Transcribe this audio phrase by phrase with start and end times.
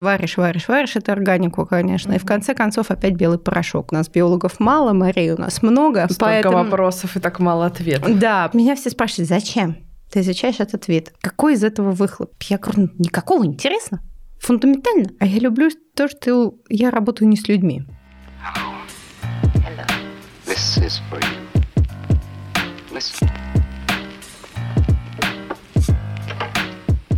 [0.00, 2.14] Варишь, варишь, варишь это органику, конечно.
[2.14, 3.92] И в конце концов опять белый порошок.
[3.92, 6.04] У нас биологов мало, Марии у нас много.
[6.04, 6.56] Столько поэтому...
[6.56, 8.18] вопросов и так мало ответов.
[8.18, 9.76] Да, меня все спрашивают, зачем?
[10.10, 11.12] Ты изучаешь этот вид.
[11.20, 12.32] Какой из этого выхлоп?
[12.44, 14.00] Я говорю, «Ну, никакого, интересно.
[14.40, 15.10] Фундаментально.
[15.20, 17.82] А я люблю то, что я работаю не с людьми.
[19.54, 19.86] Hello.
[20.46, 21.50] This is for you.
[22.90, 23.49] Listen.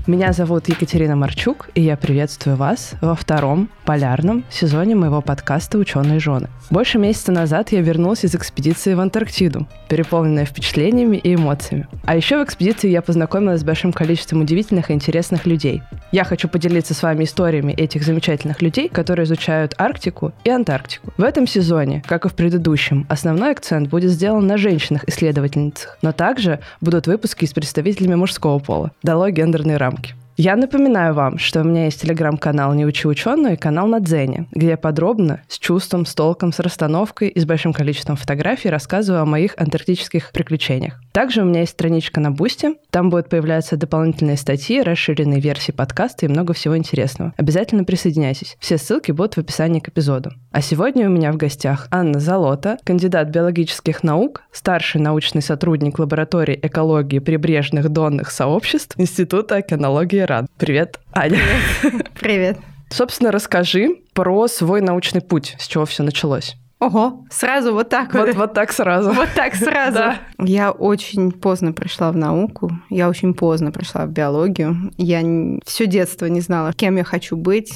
[0.09, 6.18] Меня зовут Екатерина Марчук, и я приветствую вас во втором полярном сезоне моего подкаста «Ученые
[6.18, 6.49] жены».
[6.71, 11.86] Больше месяца назад я вернулась из экспедиции в Антарктиду, переполненная впечатлениями и эмоциями.
[12.04, 15.82] А еще в экспедиции я познакомилась с большим количеством удивительных и интересных людей.
[16.11, 21.13] Я хочу поделиться с вами историями этих замечательных людей, которые изучают Арктику и Антарктику.
[21.16, 26.58] В этом сезоне, как и в предыдущем, основной акцент будет сделан на женщинах-исследовательницах, но также
[26.80, 28.91] будут выпуски с представителями мужского пола.
[29.03, 30.14] Дало гендерные рамки рамки.
[30.39, 34.47] Я напоминаю вам, что у меня есть телеграм-канал «Не учи ученую» и канал на Дзене,
[34.50, 39.22] где я подробно, с чувством, с толком, с расстановкой и с большим количеством фотографий рассказываю
[39.22, 41.00] о моих антарктических приключениях.
[41.12, 46.24] Также у меня есть страничка на Бусте, там будут появляться дополнительные статьи, расширенные версии подкаста
[46.24, 47.34] и много всего интересного.
[47.36, 48.56] Обязательно присоединяйтесь.
[48.60, 50.32] Все ссылки будут в описании к эпизоду.
[50.52, 56.58] А сегодня у меня в гостях Анна Золота, кандидат биологических наук, старший научный сотрудник лаборатории
[56.62, 60.48] экологии прибрежных донных сообществ Института океанологии РАН.
[60.56, 61.38] Привет, Аня.
[61.82, 62.10] Привет.
[62.20, 62.58] Привет.
[62.88, 66.56] Собственно, расскажи про свой научный путь, с чего все началось.
[66.83, 68.27] Ого, сразу вот так вот.
[68.27, 69.12] Вот, вот так сразу.
[69.12, 69.94] Вот так сразу.
[69.94, 70.19] да.
[70.38, 74.91] Я очень поздно пришла в науку, я очень поздно пришла в биологию.
[74.97, 75.22] Я
[75.64, 77.72] все детство не знала, кем я хочу быть.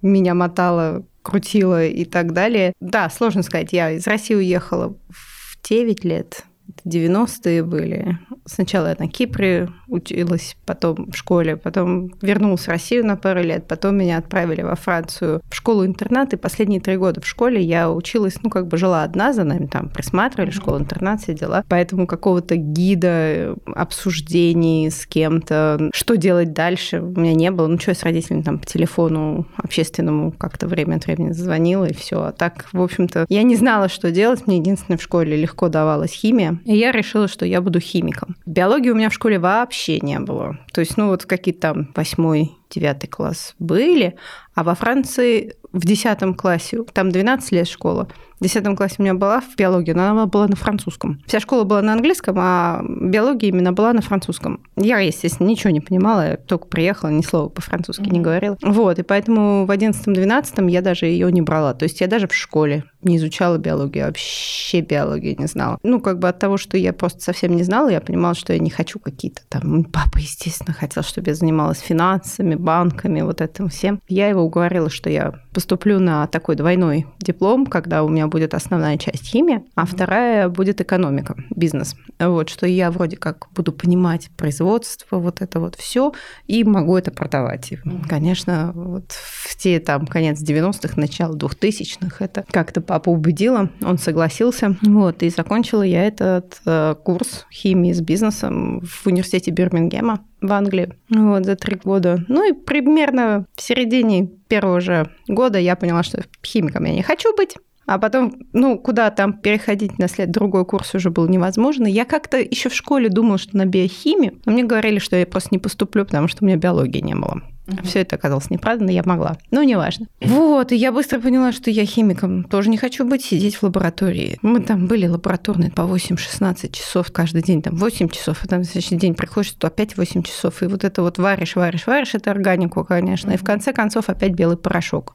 [0.00, 2.72] Меня мотало, крутило и так далее.
[2.80, 6.44] Да, сложно сказать, я из России уехала в 9 лет,
[6.86, 8.18] 90-е были.
[8.48, 13.66] Сначала я на Кипре училась, потом в школе, потом вернулась в Россию на пару лет,
[13.66, 18.36] потом меня отправили во Францию в школу-интернат, и последние три года в школе я училась,
[18.42, 21.64] ну, как бы жила одна, за нами там присматривали, школа-интернат, все дела.
[21.68, 27.66] Поэтому какого-то гида, обсуждений с кем-то, что делать дальше, у меня не было.
[27.66, 31.94] Ну, что я с родителями там по телефону общественному как-то время от времени звонила, и
[31.94, 32.22] все.
[32.22, 34.46] А так, в общем-то, я не знала, что делать.
[34.46, 36.58] Мне единственное в школе легко давалась химия.
[36.64, 38.36] И я решила, что я буду химиком.
[38.46, 40.58] Биологии у меня в школе вообще не было.
[40.72, 44.16] То есть, ну вот какие-то там восьмой, девятый класс были,
[44.58, 48.08] а во Франции в десятом классе, там 12 лет школа,
[48.40, 51.20] в 10 классе у меня была в биологии, но она была на французском.
[51.26, 54.60] Вся школа была на английском, а биология именно была на французском.
[54.76, 58.12] Я, естественно, ничего не понимала, я только приехала, ни слова по-французски mm-hmm.
[58.12, 58.56] не говорила.
[58.62, 61.74] Вот, и поэтому в 11-12 я даже ее не брала.
[61.74, 65.78] То есть я даже в школе не изучала биологию, вообще биологию не знала.
[65.82, 68.58] Ну, как бы от того, что я просто совсем не знала, я понимала, что я
[68.58, 69.84] не хочу какие-то там...
[69.84, 74.00] Папа, естественно, хотел, чтобы я занималась финансами, банками, вот этим всем.
[74.08, 78.98] Я его уговорила, что я поступлю на такой двойной диплом, когда у меня будет основная
[78.98, 81.94] часть химия, а вторая будет экономика, бизнес.
[82.18, 86.12] Вот, что я вроде как буду понимать производство, вот это вот все,
[86.46, 87.72] и могу это продавать.
[87.72, 87.78] И,
[88.08, 94.76] конечно, вот в те там конец 90-х, начало 2000-х это как-то папа убедила, он согласился.
[94.82, 100.94] Вот, и закончила я этот э, курс химии с бизнесом в университете Бирмингема в Англии
[101.10, 102.24] вот, за три года.
[102.28, 107.34] Ну и примерно в середине первого же года я поняла, что химиком я не хочу
[107.36, 107.56] быть.
[107.86, 111.86] А потом, ну, куда там переходить на след другой курс уже было невозможно.
[111.86, 115.48] Я как-то еще в школе думала, что на биохимию, но мне говорили, что я просто
[115.52, 117.40] не поступлю, потому что у меня биологии не было.
[117.68, 117.84] Угу.
[117.84, 119.36] Все это оказалось неправда, но я могла.
[119.50, 120.06] Ну, неважно.
[120.20, 124.38] Вот, и я быстро поняла, что я химиком тоже не хочу быть, сидеть в лаборатории.
[124.42, 128.96] Мы там были лабораторные по 8-16 часов каждый день, там 8 часов, а там следующий
[128.96, 130.62] день приходишь, то опять 8 часов.
[130.62, 133.32] И вот это вот варишь, варишь, варишь, это органику, конечно.
[133.32, 135.14] И в конце концов опять белый порошок.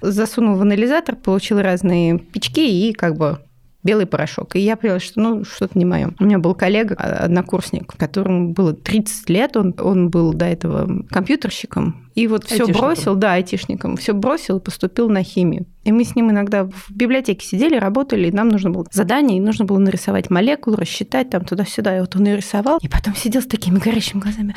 [0.00, 3.40] Засунул в анализатор, получил разные печки и как бы
[3.84, 4.56] белый порошок.
[4.56, 6.12] И я поняла, что ну, что-то не мое.
[6.18, 12.03] У меня был коллега, однокурсник, которому было 30 лет, он, он был до этого компьютерщиком,
[12.14, 15.66] и вот все бросил, да, айтишником, все бросил и поступил на химию.
[15.82, 19.40] И мы с ним иногда в библиотеке сидели, работали, и нам нужно было задание, и
[19.40, 21.96] нужно было нарисовать молекулу, рассчитать там туда-сюда.
[21.96, 24.54] И вот он ее рисовал, и потом сидел с такими горящими глазами.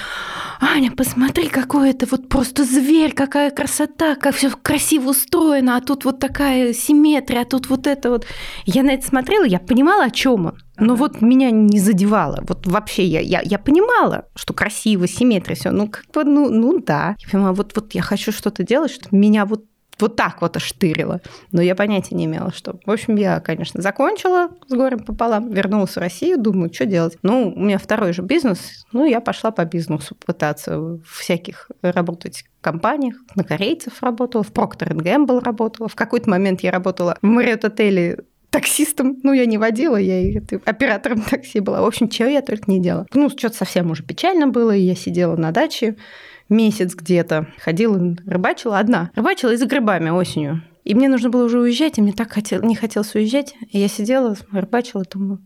[0.61, 6.05] Аня, посмотри, какой это вот просто зверь, какая красота, как все красиво устроено, а тут
[6.05, 8.25] вот такая симметрия, а тут вот это вот.
[8.65, 10.57] Я на это смотрела, я понимала, о чем он.
[10.79, 12.43] Но вот меня не задевало.
[12.47, 15.71] Вот вообще я, я, я понимала, что красиво, симметрия, все.
[15.71, 17.15] Ну, как бы, ну, ну да.
[17.19, 19.65] Я понимала, вот, вот я хочу что-то делать, чтобы меня вот
[19.99, 21.21] вот так вот оштырило.
[21.51, 22.79] Но я понятия не имела, что.
[22.85, 27.17] В общем, я, конечно, закончила с горем пополам, вернулась в Россию, думаю, что делать.
[27.23, 33.15] Ну, у меня второй же бизнес, ну, я пошла по бизнесу пытаться всяких работать компаниях,
[33.35, 35.87] на корейцев работала, в Procter Gamble работала.
[35.87, 39.17] В какой-то момент я работала в Marriott отеле таксистом.
[39.23, 41.81] Ну, я не водила, я и оператором такси была.
[41.81, 43.05] В общем, чего я только не делала.
[43.13, 45.95] Ну, что-то совсем уже печально было, и я сидела на даче
[46.49, 49.11] месяц где-то, ходила, рыбачила одна.
[49.15, 50.63] Рыбачила и за грибами осенью.
[50.83, 53.55] И мне нужно было уже уезжать, и мне так хотел, не хотелось уезжать.
[53.71, 55.39] И я сидела, рыбачила, думаю,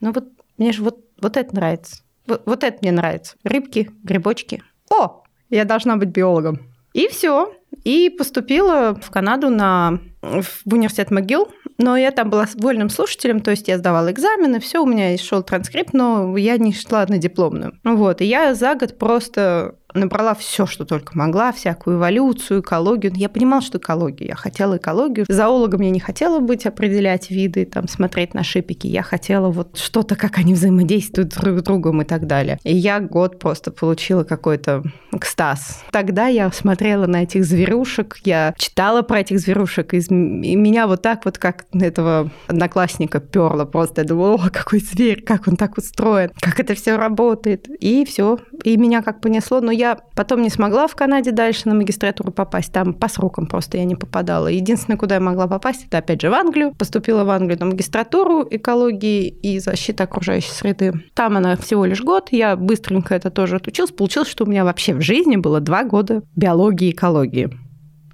[0.00, 2.02] ну вот мне же вот, вот это нравится.
[2.26, 3.36] Вот, вот это мне нравится.
[3.44, 4.62] Рыбки, грибочки.
[4.90, 6.60] О, я должна быть биологом.
[6.94, 7.54] И все.
[7.84, 11.48] И поступила в Канаду на, в университет МcGill,
[11.78, 15.42] но я там была вольным слушателем, то есть я сдавала экзамены, все, у меня шел
[15.42, 17.78] транскрипт, но я не шла на дипломную.
[17.84, 23.12] Вот, и я за год просто набрала все, что только могла, всякую эволюцию, экологию.
[23.14, 24.26] Я понимала, что экология.
[24.26, 25.26] Я хотела экологию.
[25.28, 28.86] Зоологом я не хотела быть, определять виды, там, смотреть на шипики.
[28.86, 32.58] Я хотела вот что-то, как они взаимодействуют друг с другом и так далее.
[32.64, 34.82] И я год просто получила какой-то
[35.12, 35.84] экстаз.
[35.90, 41.24] Тогда я смотрела на этих зверушек, я читала про этих зверушек, и меня вот так
[41.24, 44.02] вот, как этого одноклассника перло просто.
[44.02, 47.68] Я думала, о, какой зверь, как он так устроен, как это все работает.
[47.80, 48.38] И все.
[48.64, 49.60] И меня как понесло.
[49.60, 52.72] Но я потом не смогла в Канаде дальше на магистратуру попасть.
[52.72, 54.48] Там по срокам просто я не попадала.
[54.48, 56.74] Единственное, куда я могла попасть, это опять же в Англию.
[56.76, 60.92] Поступила в Англию на магистратуру экологии и защиты окружающей среды.
[61.14, 62.28] Там она всего лишь год.
[62.32, 63.92] Я быстренько это тоже отучилась.
[63.92, 67.50] Получилось, что у меня вообще в жизни было два года биологии и экологии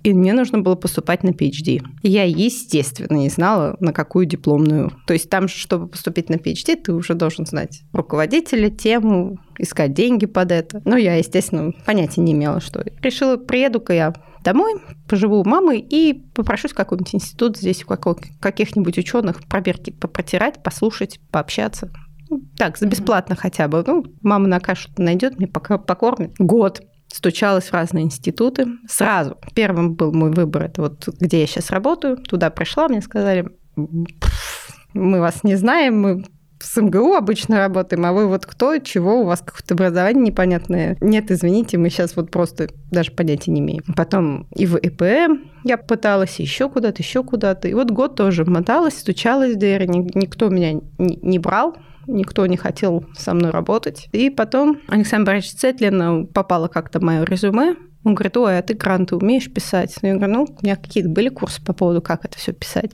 [0.05, 1.83] и мне нужно было поступать на PhD.
[2.03, 4.93] Я, естественно, не знала, на какую дипломную.
[5.06, 10.27] То есть там, чтобы поступить на PhD, ты уже должен знать руководителя, тему, искать деньги
[10.27, 10.83] под это.
[10.85, 12.85] Ну, я, естественно, понятия не имела, что.
[13.01, 14.15] Решила, приеду-ка я
[14.45, 14.75] домой,
[15.09, 21.19] поживу у мамы и попрошусь в какой-нибудь институт здесь, у каких-нибудь ученых пробирки попротирать, послушать,
[21.31, 21.91] пообщаться.
[22.29, 23.83] Ну, так, за бесплатно хотя бы.
[23.87, 26.35] Ну, мама на кашу найдет, мне пока покормит.
[26.39, 26.83] Год
[27.15, 28.67] стучалась в разные институты.
[28.89, 29.39] Сразу.
[29.55, 32.17] Первым был мой выбор, это вот где я сейчас работаю.
[32.17, 36.25] Туда пришла, мне сказали, мы вас не знаем, мы
[36.61, 40.97] с МГУ обычно работаем, а вы вот кто, чего, у вас какое-то образование непонятное.
[41.01, 43.85] Нет, извините, мы сейчас вот просто даже понятия не имеем.
[43.95, 47.69] Потом и в ИПМ я пыталась, еще куда-то, еще куда-то.
[47.69, 53.05] И вот год тоже моталась, стучалась в дверь, никто меня не брал, никто не хотел
[53.17, 54.09] со мной работать.
[54.12, 59.17] И потом Александр Борисович Цетлин попало как-то мое резюме, он говорит, ой, а ты гранты
[59.17, 59.97] умеешь писать?
[60.03, 62.93] Ну, я говорю, ну, у меня какие-то были курсы по поводу, как это все писать.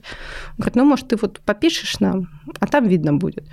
[0.51, 2.29] Он говорит, ну, может, ты вот попишешь нам,
[2.59, 3.45] а там видно будет.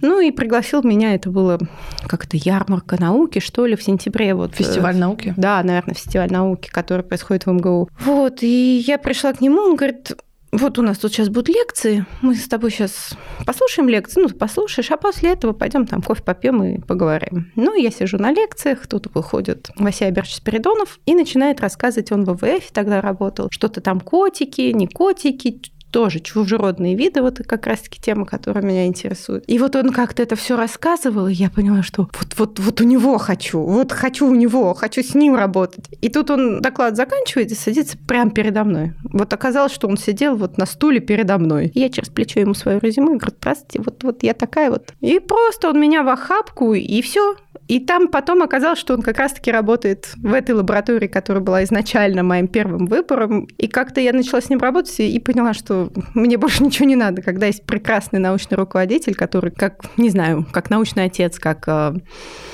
[0.00, 1.58] Ну, и пригласил меня, это было
[2.06, 4.34] как-то ярмарка науки, что ли, в сентябре.
[4.34, 5.34] Вот, э, фестиваль науки?
[5.36, 7.90] Да, наверное, фестиваль науки, который происходит в МГУ.
[8.00, 10.12] Вот, и я пришла к нему, он говорит,
[10.58, 13.10] вот у нас тут сейчас будут лекции, мы с тобой сейчас
[13.44, 17.52] послушаем лекции, ну, послушаешь, а после этого пойдем там кофе попьем и поговорим.
[17.56, 22.34] Ну, я сижу на лекциях, тут выходит Вася Аберч Спиридонов и начинает рассказывать, он в
[22.34, 28.26] ВВФ тогда работал, что-то там котики, не котики, тоже чужеродные виды, вот как раз-таки тема,
[28.26, 29.44] которая меня интересует.
[29.46, 32.84] И вот он как-то это все рассказывал, и я поняла, что вот, вот, вот у
[32.84, 35.86] него хочу, вот хочу у него, хочу с ним работать.
[36.00, 38.92] И тут он доклад заканчивает и садится прямо передо мной.
[39.12, 41.68] Вот оказалось, что он сидел вот на стуле передо мной.
[41.68, 44.92] И я через плечо ему свое резюме говорю, простите, вот, вот я такая вот.
[45.00, 47.36] И просто он меня в охапку, и все.
[47.68, 52.22] И там потом оказалось, что он как раз-таки работает в этой лаборатории, которая была изначально
[52.22, 53.48] моим первым выбором.
[53.58, 55.75] И как-то я начала с ним работать и поняла, что
[56.14, 60.70] мне больше ничего не надо, когда есть прекрасный научный руководитель, который, как, не знаю, как
[60.70, 61.64] научный отец, как...
[61.66, 61.94] Э,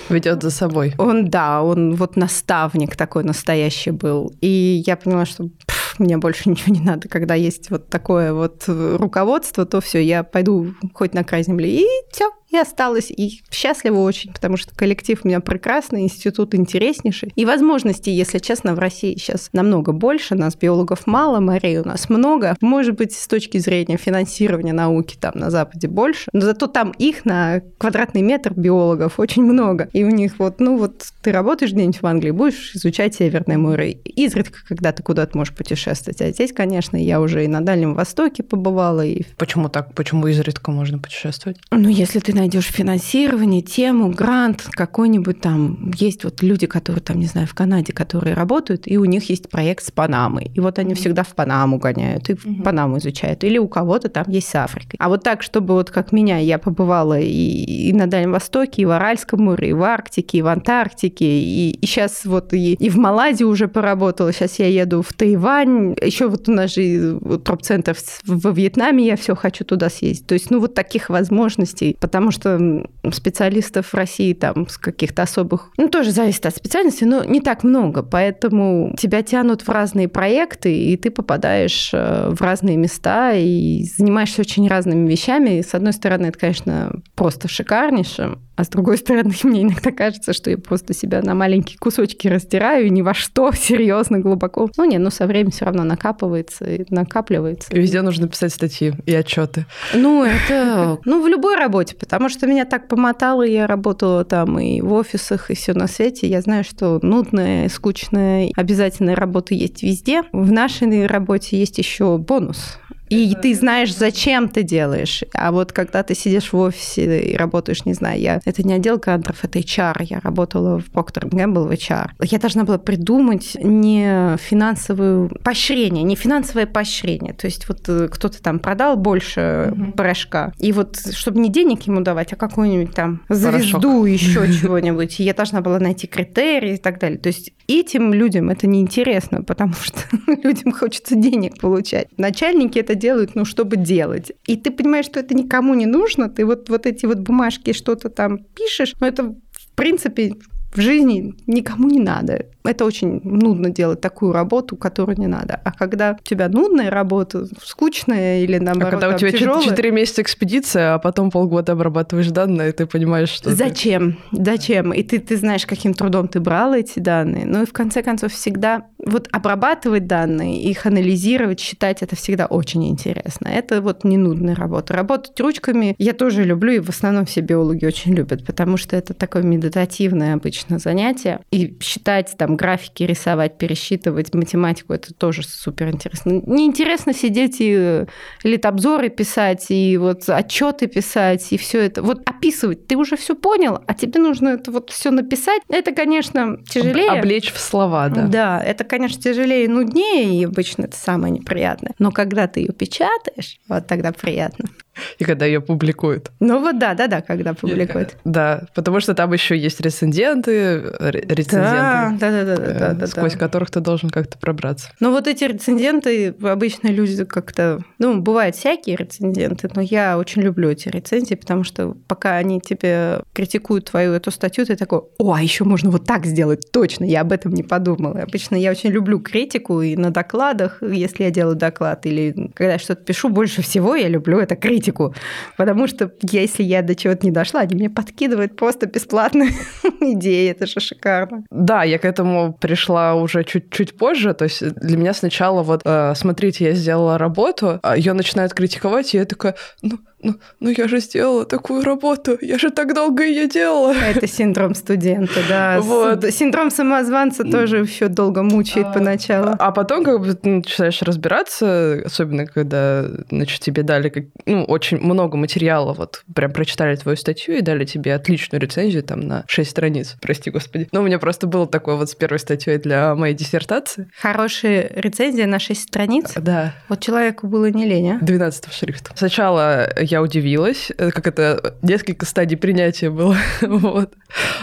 [0.08, 0.94] Ведет за собой.
[0.98, 4.32] Он, да, он вот наставник такой настоящий был.
[4.40, 7.08] И я поняла, что пфф, мне больше ничего не надо.
[7.08, 11.82] Когда есть вот такое вот руководство, то все, я пойду хоть на край земли.
[11.82, 17.32] И все, и осталась, и счастлива очень, потому что коллектив у меня прекрасный, институт интереснейший.
[17.34, 20.34] И возможностей, если честно, в России сейчас намного больше.
[20.34, 22.56] Нас биологов мало, морей у нас много.
[22.61, 27.25] Может быть, с точки зрения финансирования науки там на Западе больше, но зато там их
[27.25, 29.88] на квадратный метр биологов очень много.
[29.94, 33.92] И у них вот, ну вот ты работаешь где-нибудь в Англии, будешь изучать Северное море.
[33.92, 35.81] Изредка, когда ты куда-то можешь путешествовать.
[35.90, 39.04] А здесь, конечно, я уже и на Дальнем Востоке побывала.
[39.04, 39.24] И...
[39.36, 39.94] Почему так?
[39.94, 41.58] Почему изредка можно путешествовать?
[41.70, 45.90] Ну, если ты найдешь финансирование, тему, грант, какой-нибудь там.
[45.96, 49.48] Есть вот люди, которые там, не знаю, в Канаде, которые работают, и у них есть
[49.50, 50.50] проект с Панамой.
[50.54, 53.44] И вот они всегда в Панаму гоняют, и в Панаму изучают.
[53.44, 54.96] Или у кого-то там есть с Африкой.
[54.98, 58.84] А вот так, чтобы вот как меня, я побывала и, и на Дальнем Востоке, и
[58.84, 62.90] в Аральском море, и в Арктике, и в Антарктике, и, и сейчас вот и, и
[62.90, 67.96] в Малайзии уже поработала, сейчас я еду в Тайвань, еще вот у нас же троп-центр
[68.26, 70.26] во Вьетнаме, я все хочу туда съездить.
[70.26, 75.70] То есть, ну, вот таких возможностей, потому что специалистов в России там с каких-то особых,
[75.76, 80.74] ну, тоже зависит от специальности, но не так много, поэтому тебя тянут в разные проекты,
[80.74, 85.58] и ты попадаешь э, в разные места и занимаешься очень разными вещами.
[85.58, 90.32] И, с одной стороны, это, конечно, просто шикарнейшим, а с другой стороны, мне иногда кажется,
[90.32, 94.70] что я просто себя на маленькие кусочки растираю, и ни во что серьезно, глубоко.
[94.76, 97.73] Ну нет, но со временем все равно накапывается и накапливается.
[97.73, 99.66] И везде нужно писать статьи и отчеты.
[99.95, 100.99] Ну, это...
[101.04, 105.50] Ну, в любой работе, потому что меня так помотало, я работала там и в офисах,
[105.50, 106.26] и все на свете.
[106.28, 110.23] Я знаю, что нудная, скучная, обязательная работа есть везде.
[110.33, 112.78] В нашей работе есть еще бонус
[113.12, 115.23] и ты знаешь, зачем ты делаешь.
[115.35, 118.40] А вот когда ты сидишь в офисе и работаешь, не знаю, я...
[118.47, 119.97] Это не отдел кадров, это HR.
[120.00, 122.11] Я работала в Procter Gamble в HR.
[122.23, 127.35] Я должна была придумать не финансовую поощрение, не финансовое поощрение.
[127.35, 129.92] То есть вот э, кто-то там продал больше угу.
[129.92, 135.35] порошка, и вот чтобы не денег ему давать, а какую-нибудь там звезду, еще чего-нибудь, я
[135.35, 137.19] должна была найти критерии и так далее.
[137.19, 140.00] То есть этим людям это неинтересно, потому что
[140.42, 142.09] людям хочется денег получать.
[142.16, 144.32] Начальники это делают, ну, чтобы делать.
[144.47, 148.09] И ты понимаешь, что это никому не нужно, ты вот, вот эти вот бумажки что-то
[148.09, 150.35] там пишешь, но это в принципе
[150.72, 152.46] в жизни никому не надо.
[152.64, 155.60] Это очень нудно делать такую работу, которую не надо.
[155.64, 159.90] А когда у тебя нудная работа, скучная или наоборот А когда у тебя тяжелая, 4
[159.90, 163.50] месяца экспедиция, а потом полгода обрабатываешь данные, и ты понимаешь, что...
[163.50, 164.18] Зачем?
[164.30, 164.44] Ты...
[164.44, 164.92] Зачем?
[164.92, 167.46] И ты, ты знаешь, каким трудом ты брала эти данные.
[167.46, 168.86] Ну и в конце концов всегда...
[169.04, 173.48] Вот обрабатывать данные, их анализировать, считать, это всегда очень интересно.
[173.48, 174.94] Это вот не нудная работа.
[174.94, 179.12] Работать ручками я тоже люблю, и в основном все биологи очень любят, потому что это
[179.14, 181.40] такое медитативное обычно занятие.
[181.50, 186.42] И считать там там графики рисовать, пересчитывать, математику, это тоже супер интересно.
[186.47, 188.04] Неинтересно сидеть и
[188.45, 192.02] литобзоры писать, и вот отчеты писать, и все это.
[192.02, 195.62] Вот описывать, ты уже все понял, а тебе нужно это вот все написать.
[195.69, 197.11] Это, конечно, тяжелее.
[197.11, 198.26] Облечь в слова, да.
[198.26, 201.95] Да, это, конечно, тяжелее и нуднее, и обычно это самое неприятное.
[201.99, 204.69] Но когда ты ее печатаешь, вот тогда приятно.
[205.18, 206.30] И когда ее публикуют.
[206.40, 208.16] Ну вот да, да, да, когда публикуют.
[208.25, 213.34] Да, потому что там еще есть рецензенты, рецензенты, да, да, да, да, да, да, сквозь
[213.34, 214.90] которых ты должен как-то пробраться.
[215.00, 220.70] Ну вот эти рецензенты, обычно люди как-то, ну, бывают всякие рецензенты, но я очень люблю
[220.70, 225.42] эти рецензии, потому что пока они тебе критикуют твою эту статью, ты такой, о, а
[225.42, 228.20] еще можно вот так сделать, точно, я об этом не подумала.
[228.20, 232.78] Обычно я очень люблю критику и на докладах, если я делаю доклад, или когда я
[232.78, 235.14] что-то пишу, больше всего я люблю это критику критику,
[235.56, 239.50] потому что если я до чего-то не дошла, они мне подкидывают просто бесплатные
[240.00, 241.44] идеи, это же шикарно.
[241.50, 246.14] Да, я к этому пришла уже чуть-чуть позже, то есть для меня сначала вот, э,
[246.16, 250.88] смотрите, я сделала работу, а ее начинают критиковать, и я такая, ну, ну, ну я
[250.88, 253.92] же сделала такую работу, я же так долго ее делала.
[253.92, 255.80] Это синдром студента, да.
[255.80, 256.24] Вот.
[256.30, 259.56] Синдром самозванца тоже еще долго мучает а, поначалу.
[259.58, 265.36] А потом как бы ты начинаешь разбираться, особенно когда, значит, тебе дали ну, очень много
[265.36, 270.16] материала, вот прям прочитали твою статью и дали тебе отличную рецензию там на 6 страниц,
[270.20, 270.88] прости господи.
[270.92, 274.08] Но у меня просто было такое вот с первой статьей для моей диссертации.
[274.20, 276.32] Хорошая рецензия на 6 страниц?
[276.36, 276.74] Да.
[276.88, 278.18] Вот человеку было не лень, а?
[278.20, 279.12] 12 шрифта.
[279.16, 283.37] Сначала я удивилась, э, как это несколько стадий принятия было.
[283.62, 284.12] вот.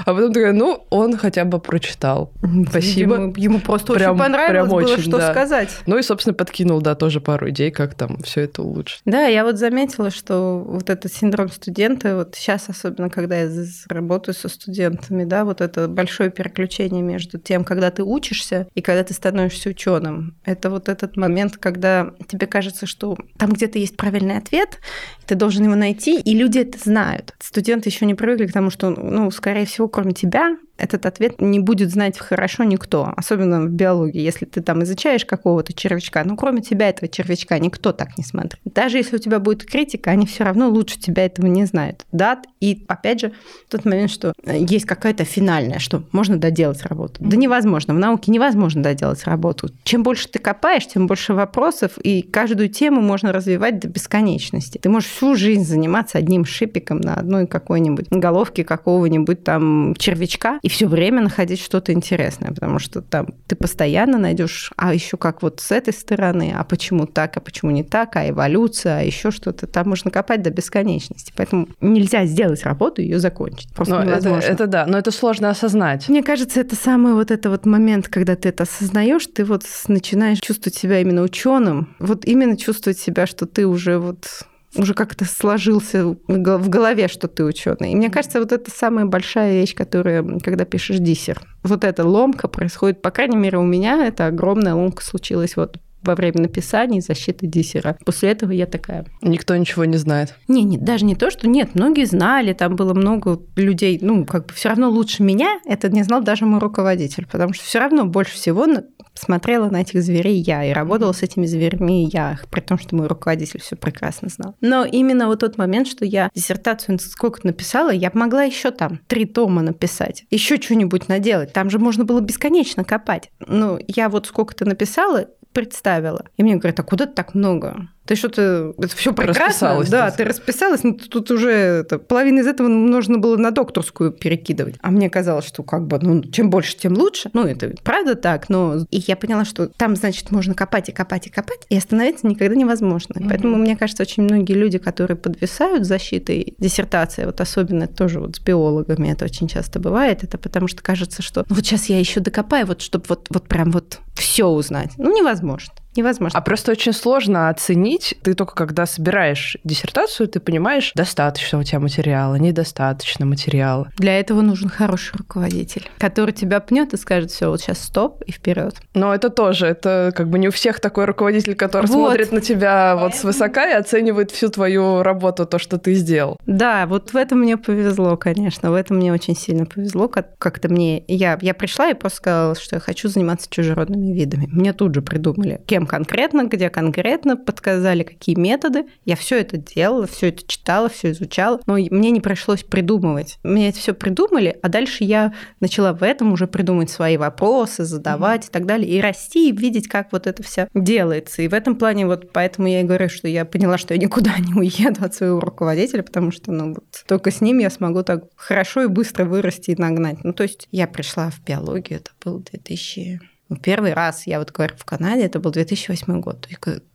[0.06, 2.32] А потом такая, ну, он хотя бы прочитал.
[2.70, 3.15] Спасибо.
[3.15, 5.32] Ему, ему просто прям, очень понравилось прям было, очень, что да.
[5.32, 5.70] сказать.
[5.88, 9.01] Ну и, собственно, подкинул, да, тоже пару идей, как там все это улучшить.
[9.06, 13.50] Да, я вот заметила, что вот этот синдром студента, вот сейчас особенно, когда я
[13.88, 19.03] работаю со студентами, да, вот это большое переключение между тем, когда ты учишься и когда
[19.03, 20.36] ты становишься ученым.
[20.46, 24.79] Это вот этот момент, когда тебе кажется, что там где-то есть правильный ответ,
[25.25, 27.34] ты должен его найти, и люди это знают.
[27.39, 31.59] Студенты еще не привыкли к тому, что, ну, скорее всего, кроме тебя, этот ответ не
[31.59, 34.21] будет знать хорошо никто, особенно в биологии.
[34.21, 38.59] Если ты там изучаешь какого-то червячка, ну, кроме тебя этого червячка никто так не смотрит.
[38.65, 42.05] Даже если у тебя будет критика, они все равно лучше тебя этого не знают.
[42.12, 43.33] Да, и опять же,
[43.69, 47.15] тот момент, что есть какая-то финальная, что можно доделать работу.
[47.19, 47.93] Да невозможно.
[47.93, 49.69] В науке невозможно доделать работу.
[49.83, 54.77] Чем больше ты копаешь, тем больше вопросов, и каждую тему можно развивать до бесконечности.
[54.77, 60.68] Ты можешь всю жизнь заниматься одним шипиком на одной какой-нибудь головке какого-нибудь там червячка и
[60.69, 65.59] все время находить что-то интересное, потому что там ты постоянно найдешь, а еще как вот
[65.59, 69.67] с этой стороны, а почему так, а почему не так, а эволюция, а еще что-то.
[69.67, 71.33] Там можно копать до бесконечности.
[71.35, 73.73] Поэтому нельзя сделать работу и ее закончить.
[73.73, 74.45] Просто но невозможно.
[74.45, 76.07] Это, это да, но это сложно осознать.
[76.07, 80.39] Мне кажется, это самый вот это вот момент, когда ты это осознаешь, ты вот начинаешь
[80.39, 84.27] чувствовать себя именно ученым, вот именно чувствовать себя, что ты уже вот
[84.75, 87.91] уже как-то сложился в голове, что ты ученый.
[87.91, 92.47] И мне кажется, вот это самая большая вещь, которая, когда пишешь диссер, вот эта ломка
[92.47, 97.01] происходит, по крайней мере, у меня это огромная ломка случилась вот во время написания и
[97.01, 97.98] защиты диссера.
[98.06, 99.06] После этого я такая...
[99.22, 100.36] Никто ничего не знает.
[100.48, 104.48] Не, не, даже не то, что нет, многие знали, там было много людей, ну, как
[104.48, 108.06] бы все равно лучше меня, это не знал даже мой руководитель, потому что все равно
[108.06, 108.65] больше всего
[109.13, 113.08] смотрела на этих зверей я и работала с этими зверьми я, при том, что мой
[113.08, 114.56] руководитель все прекрасно знал.
[114.62, 119.25] Но именно вот тот момент, что я диссертацию сколько написала, я могла еще там три
[119.25, 121.53] тома написать, еще что-нибудь наделать.
[121.53, 123.32] Там же можно было бесконечно копать.
[123.46, 126.25] Ну, я вот сколько-то написала, представила.
[126.38, 127.89] И мне говорят, а куда так много?
[128.09, 128.73] Ты что-то...
[128.79, 129.83] Это все прекрасно.
[129.87, 134.77] Да, ты расписалась, но тут уже это, половина из этого нужно было на докторскую перекидывать.
[134.81, 137.29] А мне казалось, что как бы, ну, чем больше, тем лучше.
[137.33, 138.77] Ну, это правда так, но...
[138.89, 142.55] И я поняла, что там, значит, можно копать и копать и копать, и остановиться никогда
[142.55, 143.13] невозможно.
[143.13, 143.29] Mm-hmm.
[143.29, 148.39] Поэтому, мне кажется, очень многие люди, которые подвисают защитой диссертации, вот особенно тоже вот с
[148.39, 152.21] биологами это очень часто бывает, это потому что кажется, что ну, вот сейчас я еще
[152.21, 154.93] докопаю, вот чтобы вот, вот прям вот все узнать.
[154.97, 156.38] Ну, невозможно невозможно.
[156.38, 158.15] А просто очень сложно оценить.
[158.24, 163.89] Ты только когда собираешь диссертацию, ты понимаешь, достаточно у тебя материала, недостаточно материала.
[163.98, 168.32] Для этого нужен хороший руководитель, который тебя пнет и скажет, все, вот сейчас стоп и
[168.32, 168.75] вперед.
[168.94, 171.94] Но это тоже, это как бы не у всех такой руководитель, который вот.
[171.94, 176.38] смотрит на тебя вот свысока и оценивает всю твою работу, то, что ты сделал.
[176.46, 180.08] Да, вот в этом мне повезло, конечно, в этом мне очень сильно повезло.
[180.08, 184.48] Как-то мне, я, я пришла и просто сказала, что я хочу заниматься чужеродными видами.
[184.51, 188.86] Мне тут же придумали, кем конкретно, где конкретно, подсказали, какие методы.
[189.03, 193.39] Я все это делала, все это читала, все изучала, но мне не пришлось придумывать.
[193.43, 198.46] Мне это все придумали, а дальше я начала в этом уже придумать свои вопросы, задавать
[198.46, 198.50] mm-hmm.
[198.50, 201.41] и так далее, и расти, и видеть, как вот это все делается.
[201.41, 204.38] И в этом плане вот поэтому я и говорю, что я поняла, что я никуда
[204.38, 208.25] не уеду от своего руководителя, потому что ну, вот, только с ним я смогу так
[208.36, 210.24] хорошо и быстро вырасти и нагнать.
[210.24, 213.19] Ну, то есть я пришла в биологию, это был 2000 ну,
[213.56, 216.48] первый раз, я вот говорю, в Канаде, это был 2008 год.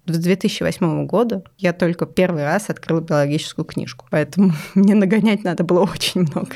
[0.07, 5.81] С 2008 года я только первый раз открыла биологическую книжку, поэтому мне нагонять надо было
[5.81, 6.55] очень много.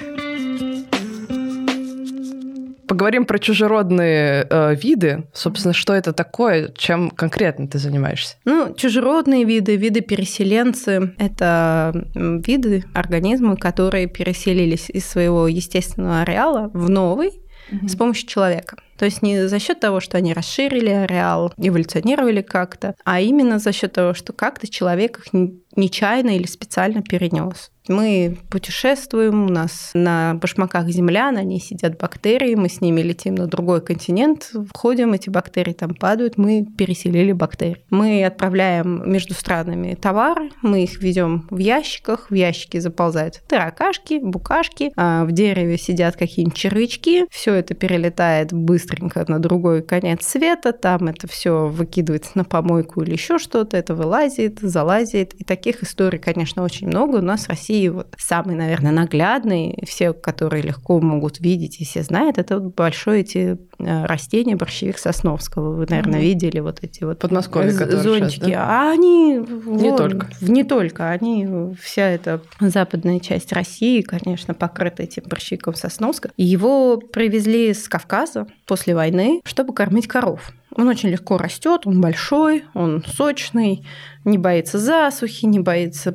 [2.88, 5.24] Поговорим про чужеродные э, виды.
[5.34, 8.36] Собственно, что это такое, чем конкретно ты занимаешься?
[8.46, 16.88] Ну, чужеродные виды, виды переселенцы– это виды, организмы, которые переселились из своего естественного ареала в
[16.88, 17.88] новый угу.
[17.88, 18.76] с помощью человека.
[18.98, 23.72] То есть не за счет того, что они расширили ареал, эволюционировали как-то, а именно за
[23.72, 27.70] счет того, что как-то человек их нечаянно или специально перенес.
[27.88, 33.46] Мы путешествуем, у нас на башмаках землян, они сидят бактерии, мы с ними летим на
[33.46, 37.82] другой континент, входим, эти бактерии там падают, мы переселили бактерии.
[37.90, 44.92] Мы отправляем между странами товары, мы их везем в ящиках, в ящики заползают таракашки, букашки,
[44.96, 51.08] а в дереве сидят какие-нибудь червячки, все это перелетает быстренько на другой конец света, там
[51.08, 55.34] это все выкидывается на помойку или еще что-то, это вылазит, залазит.
[55.34, 57.16] И таких историй, конечно, очень много.
[57.16, 62.02] У нас в России вот самый, наверное, наглядный, все, которые легко могут видеть и все
[62.02, 65.74] знают, это вот большое эти э, растения борщевик Сосновского.
[65.74, 66.24] Вы, наверное, mm-hmm.
[66.24, 68.40] видели вот эти вот Подмосковье, зонтики.
[68.40, 68.88] Сейчас, да?
[68.88, 69.36] А они...
[69.36, 70.28] Не вот, только.
[70.40, 71.10] Не только.
[71.10, 76.32] Они, вся эта западная часть России, конечно, покрыта этим борщевиком Сосновского.
[76.36, 80.52] Его привезли с Кавказа после войны, чтобы кормить коров.
[80.76, 83.84] Он очень легко растет, он большой, он сочный,
[84.24, 86.14] не боится засухи, не боится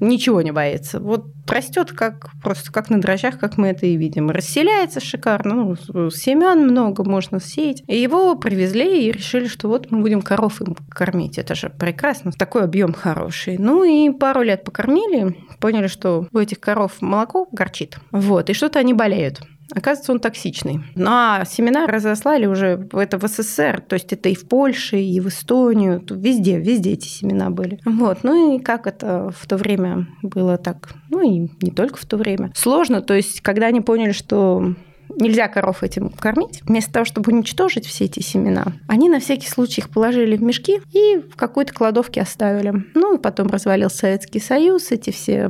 [0.00, 1.00] ничего не боится.
[1.00, 4.30] Вот растет как просто как на дрожжах, как мы это и видим.
[4.30, 7.82] Расселяется шикарно, ну, семян много можно сеять.
[7.86, 11.38] И его привезли и решили, что вот мы будем коров им кормить.
[11.38, 13.58] Это же прекрасно, такой объем хороший.
[13.58, 17.98] Ну и пару лет покормили, поняли, что у этих коров молоко горчит.
[18.10, 19.40] Вот, и что-то они болеют.
[19.72, 20.80] Оказывается, он токсичный.
[20.94, 25.20] Ну, а семена разослали уже это в СССР, то есть это и в Польше, и
[25.20, 27.80] в Эстонию, везде, везде эти семена были.
[27.84, 32.04] Вот, ну и как это в то время было так, ну и не только в
[32.04, 32.52] то время.
[32.54, 34.74] Сложно, то есть когда они поняли, что
[35.08, 39.80] нельзя коров этим кормить, вместо того, чтобы уничтожить все эти семена, они на всякий случай
[39.80, 42.84] их положили в мешки и в какой-то кладовке оставили.
[42.94, 45.48] Ну, и потом развалился Советский Союз, эти все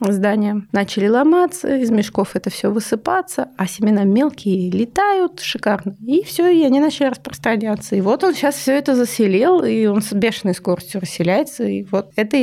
[0.00, 5.96] здания начали ломаться, из мешков это все высыпаться, а семена мелкие летают шикарно.
[6.06, 7.96] И все, и они начали распространяться.
[7.96, 11.64] И вот он сейчас все это заселил, и он с бешеной скоростью расселяется.
[11.64, 12.36] И вот это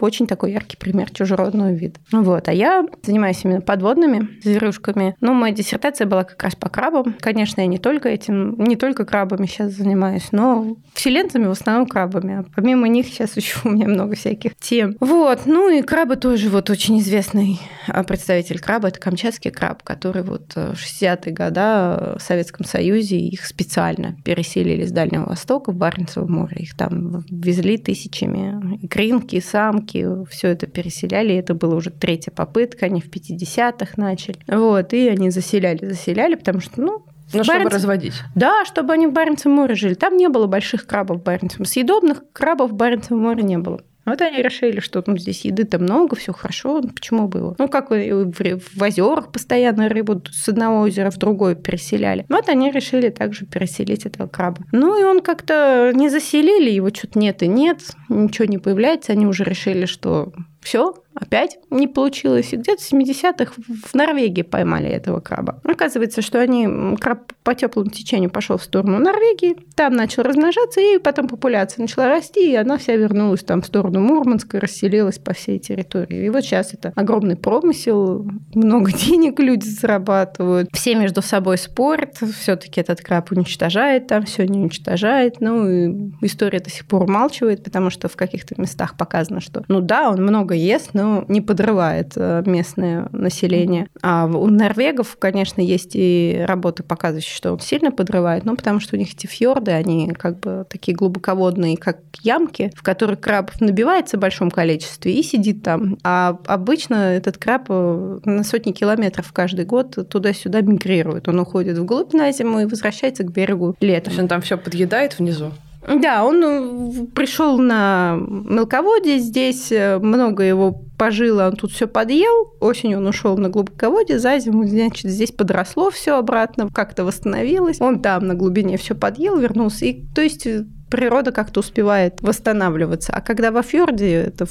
[0.00, 2.00] очень такой яркий пример чужеродного вида.
[2.12, 2.48] Вот.
[2.48, 5.16] А я занимаюсь именно подводными зверюшками.
[5.20, 7.14] Ну, моя диссертация была как раз по крабам.
[7.20, 12.40] Конечно, я не только этим, не только крабами сейчас занимаюсь, но вселенцами в основном крабами.
[12.40, 14.96] А помимо них сейчас еще у меня много всяких тем.
[15.00, 15.40] Вот.
[15.46, 17.60] Ну и крабы тоже вот очень известный
[18.06, 18.88] представитель краба.
[18.88, 24.92] Это камчатский краб, который вот в 60-е годы в Советском Союзе их специально переселили с
[24.92, 26.56] Дальнего Востока в Баренцево море.
[26.60, 28.78] Их там везли тысячами.
[28.82, 31.34] И кринки, и самки, все это переселяли.
[31.34, 32.86] Это была уже третья попытка.
[32.86, 34.38] Они в 50-х начали.
[34.46, 34.92] Вот.
[34.92, 37.46] И они заселяли, заселяли, потому что, ну, ну, Баренц...
[37.46, 38.14] чтобы разводить.
[38.34, 39.94] Да, чтобы они в Баренцевом море жили.
[39.94, 41.64] Там не было больших крабов в Баренцевом.
[41.64, 43.80] Съедобных крабов в Баренцевом море не было.
[44.06, 47.54] Вот они решили, что ну, здесь еды-то много, все хорошо, почему было?
[47.58, 52.26] Ну, как в, в озерах постоянно рыбу с одного озера в другое переселяли.
[52.28, 54.58] Вот они решили также переселить этого краба.
[54.72, 59.12] Ну, и он как-то не заселили, его что-то нет и нет, ничего не появляется.
[59.12, 62.52] Они уже решили, что все, опять не получилось.
[62.52, 65.60] И где-то в 70-х в Норвегии поймали этого краба.
[65.64, 70.98] Оказывается, что они, краб по теплому течению пошел в сторону Норвегии, там начал размножаться, и
[70.98, 75.58] потом популяция начала расти, и она вся вернулась там в сторону Мурманска, расселилась по всей
[75.58, 76.26] территории.
[76.26, 82.80] И вот сейчас это огромный промысел, много денег люди зарабатывают, все между собой спорят, все-таки
[82.80, 85.40] этот краб уничтожает там, все не уничтожает.
[85.40, 89.80] Ну, и история до сих пор умалчивает, потому что в каких-то местах показано, что, ну
[89.80, 93.88] да, он много ест, но но не подрывает э, местное население.
[94.02, 98.96] А у норвегов, конечно, есть и работы, показывающие, что он сильно подрывает, но потому что
[98.96, 104.16] у них эти фьорды, они как бы такие глубоководные, как ямки, в которых краб набивается
[104.16, 105.98] в большом количестве и сидит там.
[106.04, 111.28] А обычно этот краб э, на сотни километров каждый год туда-сюда мигрирует.
[111.28, 114.04] Он уходит вглубь на зиму и возвращается к берегу летом.
[114.04, 115.52] То есть он там все подъедает внизу?
[115.86, 122.54] Да, он э, пришел на мелководье, здесь э, много его пожило, он тут все подъел,
[122.60, 128.00] осенью он ушел на глубоководье, за зиму, значит, здесь подросло все обратно, как-то восстановилось, он
[128.00, 130.46] там на глубине все подъел, вернулся, и то есть
[130.90, 133.12] природа как-то успевает восстанавливаться.
[133.12, 134.46] А когда во фьорде, это,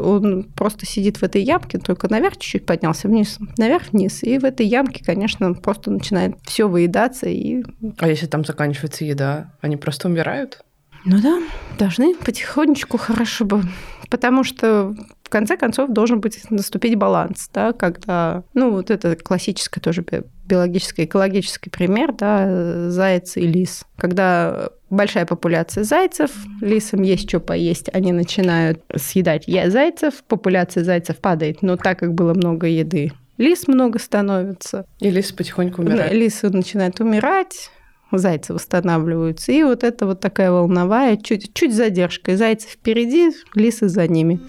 [0.00, 4.64] он просто сидит в этой ямке, только наверх чуть-чуть поднялся вниз, наверх-вниз, и в этой
[4.64, 7.26] ямке, конечно, просто начинает все выедаться.
[7.26, 7.64] И...
[7.98, 10.62] А если там заканчивается еда, они просто умирают?
[11.04, 11.38] Ну да,
[11.78, 13.62] должны потихонечку хорошо бы.
[14.10, 19.80] Потому что в конце концов должен быть наступить баланс, да, когда, ну, вот это классический
[19.80, 20.02] тоже
[20.46, 23.84] биологический, экологический пример, да, заяц и лис.
[23.98, 26.30] Когда большая популяция зайцев,
[26.62, 32.32] лисам есть что поесть, они начинают съедать зайцев, популяция зайцев падает, но так как было
[32.32, 34.86] много еды, лис много становится.
[35.00, 36.12] И лис потихоньку умирает.
[36.12, 37.70] Лисы начинают умирать,
[38.12, 39.52] зайцы восстанавливаются.
[39.52, 42.36] И вот это вот такая волновая, чуть, чуть задержка.
[42.36, 44.40] Зайцы впереди, лисы за ними.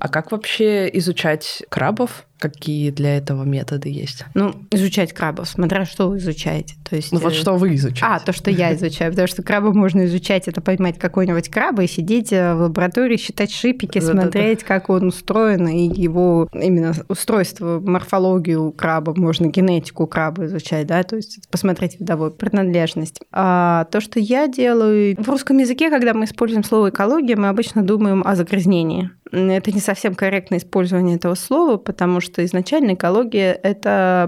[0.00, 2.26] А как вообще изучать крабов?
[2.38, 4.24] Какие для этого методы есть?
[4.32, 6.74] Ну, изучать крабов, смотря что вы изучаете.
[6.88, 8.06] То есть, ну вот э, что вы изучаете.
[8.06, 9.10] А, то, что я изучаю.
[9.12, 13.52] Потому что краба можно изучать, это поймать какой-нибудь краба и сидеть э, в лаборатории, считать
[13.52, 20.86] шипики, смотреть, как он устроен, и его именно устройство, морфологию краба, можно генетику краба изучать,
[20.86, 23.20] да, то есть посмотреть видовую принадлежность.
[23.32, 25.14] А то, что я делаю...
[25.22, 29.10] В русском языке, когда мы используем слово экология, мы обычно думаем о загрязнении.
[29.32, 34.26] Это не совсем корректное использование этого слова, потому что изначально экология– это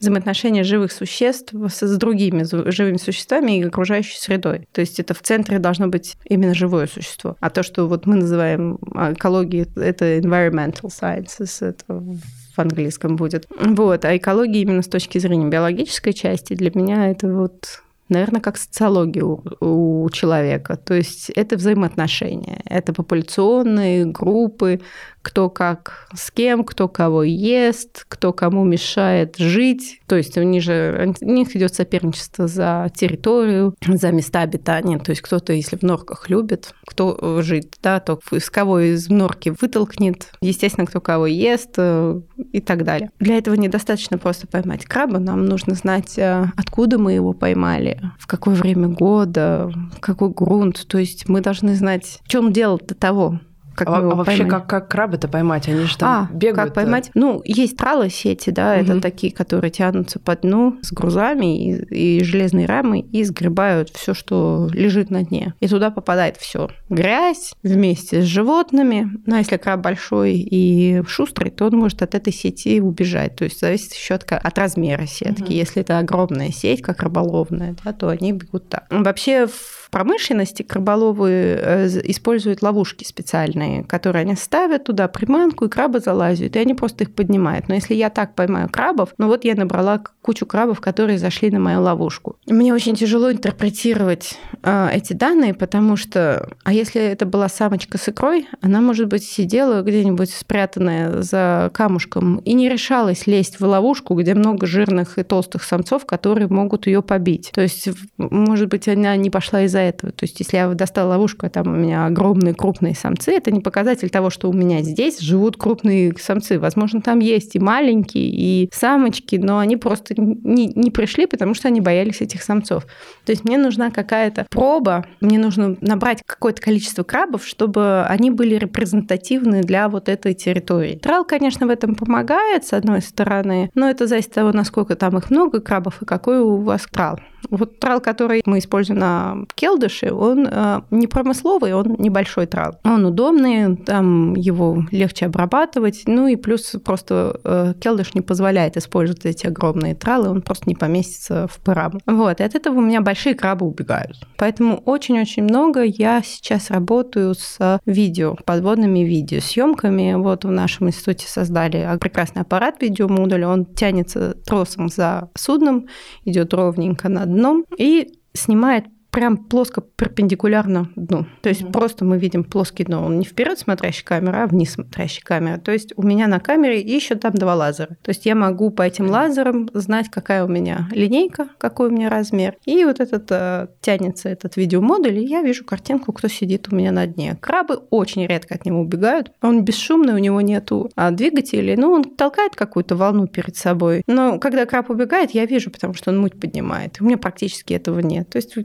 [0.00, 4.68] взаимоотношения живых существ с другими живыми существами и окружающей средой.
[4.72, 7.36] То есть это в центре должно быть именно живое существо.
[7.40, 13.46] А то, что вот мы называем а, экологией, это environmental sciences, это в английском будет.
[13.58, 14.04] Вот.
[14.04, 17.82] А экология именно с точки зрения биологической части для меня это вот
[18.14, 20.76] наверное, как социология у, у человека.
[20.76, 24.80] То есть это взаимоотношения, это популяционные группы,
[25.24, 30.02] кто как с кем, кто кого ест, кто кому мешает жить.
[30.06, 34.98] То есть у них же у них идет соперничество за территорию, за места обитания.
[34.98, 39.54] То есть кто-то, если в норках любит, кто жить, да, то с кого из норки
[39.58, 42.20] вытолкнет, естественно, кто кого ест э,
[42.52, 43.10] и так далее.
[43.18, 48.26] Для этого недостаточно просто поймать краба, нам нужно знать, э, откуда мы его поймали, в
[48.26, 50.86] какое время года, какой грунт.
[50.86, 53.40] То есть мы должны знать, в чем дело до того,
[53.74, 55.68] как а, а вообще, как, как крабы-то поймать?
[55.68, 56.56] Они же там а, бегают.
[56.56, 57.10] Как поймать?
[57.14, 58.82] Ну, есть тралы сети, да, угу.
[58.82, 64.14] это такие, которые тянутся по дну с грузами и, и железной рамой и сгребают все,
[64.14, 65.54] что лежит на дне.
[65.60, 66.70] И туда попадает все.
[66.88, 69.10] Грязь вместе с животными.
[69.26, 73.36] Ну, а если краб большой и шустрый, то он может от этой сети убежать.
[73.36, 75.42] То есть зависит еще от, от размера сетки.
[75.42, 75.52] Угу.
[75.52, 78.86] Если это огромная сеть, как рыболовная, да, то они бегут так.
[78.90, 86.00] Вообще в промышленности краболовы э, используют ловушки специальные, которые они ставят туда приманку, и крабы
[86.00, 87.68] залазят, и они просто их поднимают.
[87.68, 91.60] Но если я так поймаю крабов, ну вот я набрала кучу крабов, которые зашли на
[91.60, 92.34] мою ловушку.
[92.46, 98.08] Мне очень тяжело интерпретировать э, эти данные, потому что, а если это была самочка с
[98.08, 104.14] икрой, она, может быть, сидела где-нибудь спрятанная за камушком и не решалась лезть в ловушку,
[104.14, 107.52] где много жирных и толстых самцов, которые могут ее побить.
[107.54, 110.12] То есть, может быть, она не пошла из-за этого.
[110.12, 113.60] То есть, если я достала ловушку, а там у меня огромные крупные самцы, это не
[113.60, 116.58] показатель того, что у меня здесь живут крупные самцы.
[116.58, 121.68] Возможно, там есть и маленькие, и самочки, но они просто не, не пришли, потому что
[121.68, 122.84] они боялись этих самцов.
[123.24, 128.54] То есть мне нужна какая-то проба, мне нужно набрать какое-то количество крабов, чтобы они были
[128.56, 130.96] репрезентативны для вот этой территории.
[130.96, 135.16] Трал, конечно, в этом помогает, с одной стороны, но это зависит от того, насколько там
[135.18, 137.18] их много крабов и какой у вас трал.
[137.50, 142.78] Вот трал, который мы используем на келдыше, он э, не промысловый, он небольшой трал.
[142.84, 149.24] Он удобный, там его легче обрабатывать, ну и плюс просто э, келдыш не позволяет использовать
[149.24, 152.00] эти огромные тралы, он просто не поместится в пыраму.
[152.06, 154.16] Вот, и от этого у меня большие крабы убегают.
[154.36, 160.14] Поэтому очень-очень много я сейчас работаю с видео, подводными видеосъемками.
[160.14, 165.86] Вот в нашем институте создали прекрасный аппарат видеомодуль, он тянется тросом за судном,
[166.24, 171.26] идет ровненько над дном и снимает прям плоско перпендикулярно дну.
[171.40, 171.72] То есть mm-hmm.
[171.72, 173.04] просто мы видим плоский дно.
[173.04, 175.58] Он не вперед смотрящий камера, а вниз смотрящий камера.
[175.58, 177.96] То есть у меня на камере еще там два лазера.
[178.02, 182.10] То есть я могу по этим лазерам знать, какая у меня линейка, какой у меня
[182.10, 182.56] размер.
[182.64, 186.90] И вот этот э, тянется этот видеомодуль, и я вижу картинку, кто сидит у меня
[186.90, 187.38] на дне.
[187.40, 189.30] Крабы очень редко от него убегают.
[189.42, 191.76] Он бесшумный, у него нету а, двигателей.
[191.76, 194.02] Ну, он толкает какую-то волну перед собой.
[194.08, 197.00] Но когда краб убегает, я вижу, потому что он муть поднимает.
[197.00, 198.28] У меня практически этого нет.
[198.30, 198.56] То есть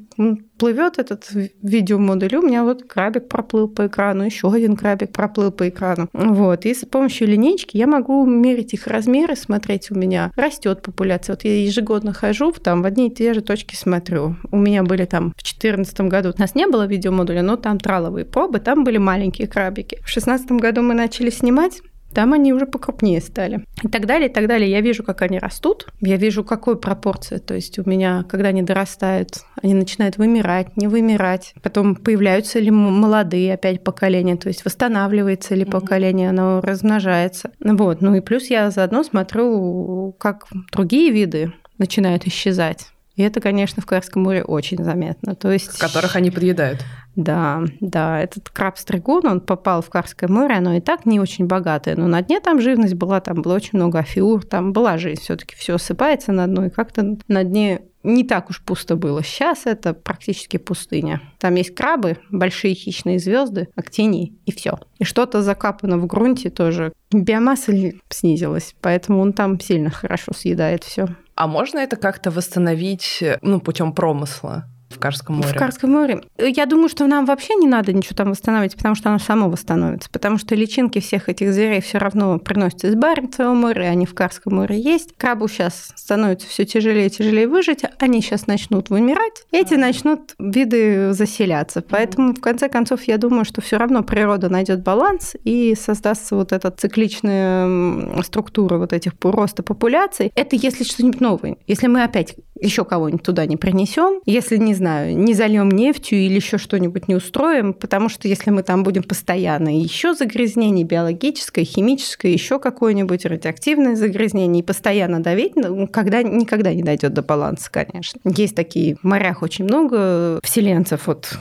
[0.58, 1.30] плывет этот
[1.62, 6.10] видеомодуль, у меня вот крабик проплыл по экрану, еще один крабик проплыл по экрану.
[6.14, 6.66] Вот.
[6.66, 11.36] И с помощью линейки я могу мерить их размеры, смотреть, у меня растет популяция.
[11.36, 14.36] Вот я ежегодно хожу, там в одни и те же точки смотрю.
[14.52, 18.26] У меня были там в 2014 году, у нас не было видеомодуля, но там траловые
[18.26, 19.96] пробы, там были маленькие крабики.
[19.96, 21.82] В 2016 году мы начали снимать,
[22.14, 23.66] там они уже покрупнее стали.
[23.84, 24.70] И так далее, и так далее.
[24.70, 27.38] Я вижу, как они растут, я вижу, какой пропорции.
[27.38, 31.54] То есть у меня, когда они дорастают, они начинают вымирать, не вымирать.
[31.62, 37.52] Потом появляются ли молодые опять поколения, то есть восстанавливается ли поколение, оно размножается.
[37.60, 38.02] Вот.
[38.02, 42.88] Ну и плюс я заодно смотрю, как другие виды начинают исчезать.
[43.20, 45.36] И это, конечно, в Карском море очень заметно.
[45.36, 45.78] То есть...
[45.78, 46.80] Которых они подъедают.
[47.18, 51.98] Да, да, этот краб-стригун, он попал в Карское море, оно и так не очень богатое,
[51.98, 55.36] но на дне там живность была, там было очень много афиур, там была жизнь, все
[55.36, 59.24] таки все осыпается на дно, и как-то на дне не так уж пусто было.
[59.24, 61.22] Сейчас это практически пустыня.
[61.38, 64.80] Там есть крабы, большие хищные звезды, актинии и все.
[65.00, 66.94] И что-то закапано в грунте тоже.
[67.12, 67.74] Биомасса
[68.10, 71.08] снизилась, поэтому он там сильно хорошо съедает все.
[71.36, 74.66] А можно это как-то восстановить, ну, путем промысла?
[74.90, 75.50] В Карском море?
[75.50, 76.24] В Карском море.
[76.38, 80.10] Я думаю, что нам вообще не надо ничего там восстанавливать, потому что оно само восстановится.
[80.10, 84.56] Потому что личинки всех этих зверей все равно приносятся из Баренцева моря, они в Карском
[84.56, 85.14] море есть.
[85.18, 91.14] Крабу сейчас становится все тяжелее и тяжелее выжить, они сейчас начнут вымирать, эти начнут виды
[91.14, 91.82] заселяться.
[91.82, 96.52] Поэтому, в конце концов, я думаю, что все равно природа найдет баланс и создастся вот
[96.52, 100.32] эта цикличная структура вот этих роста популяций.
[100.36, 101.58] Это если что-нибудь новое.
[101.68, 106.36] Если мы опять еще кого-нибудь туда не принесем, если, не знаю, не зальем нефтью или
[106.36, 112.32] еще что-нибудь не устроим, потому что если мы там будем постоянно, еще загрязнение биологическое, химическое,
[112.32, 118.20] еще какое-нибудь радиоактивное загрязнение, и постоянно давить, ну, когда, никогда не дойдет до баланса, конечно.
[118.24, 121.38] Есть такие в морях очень много вселенцев, вот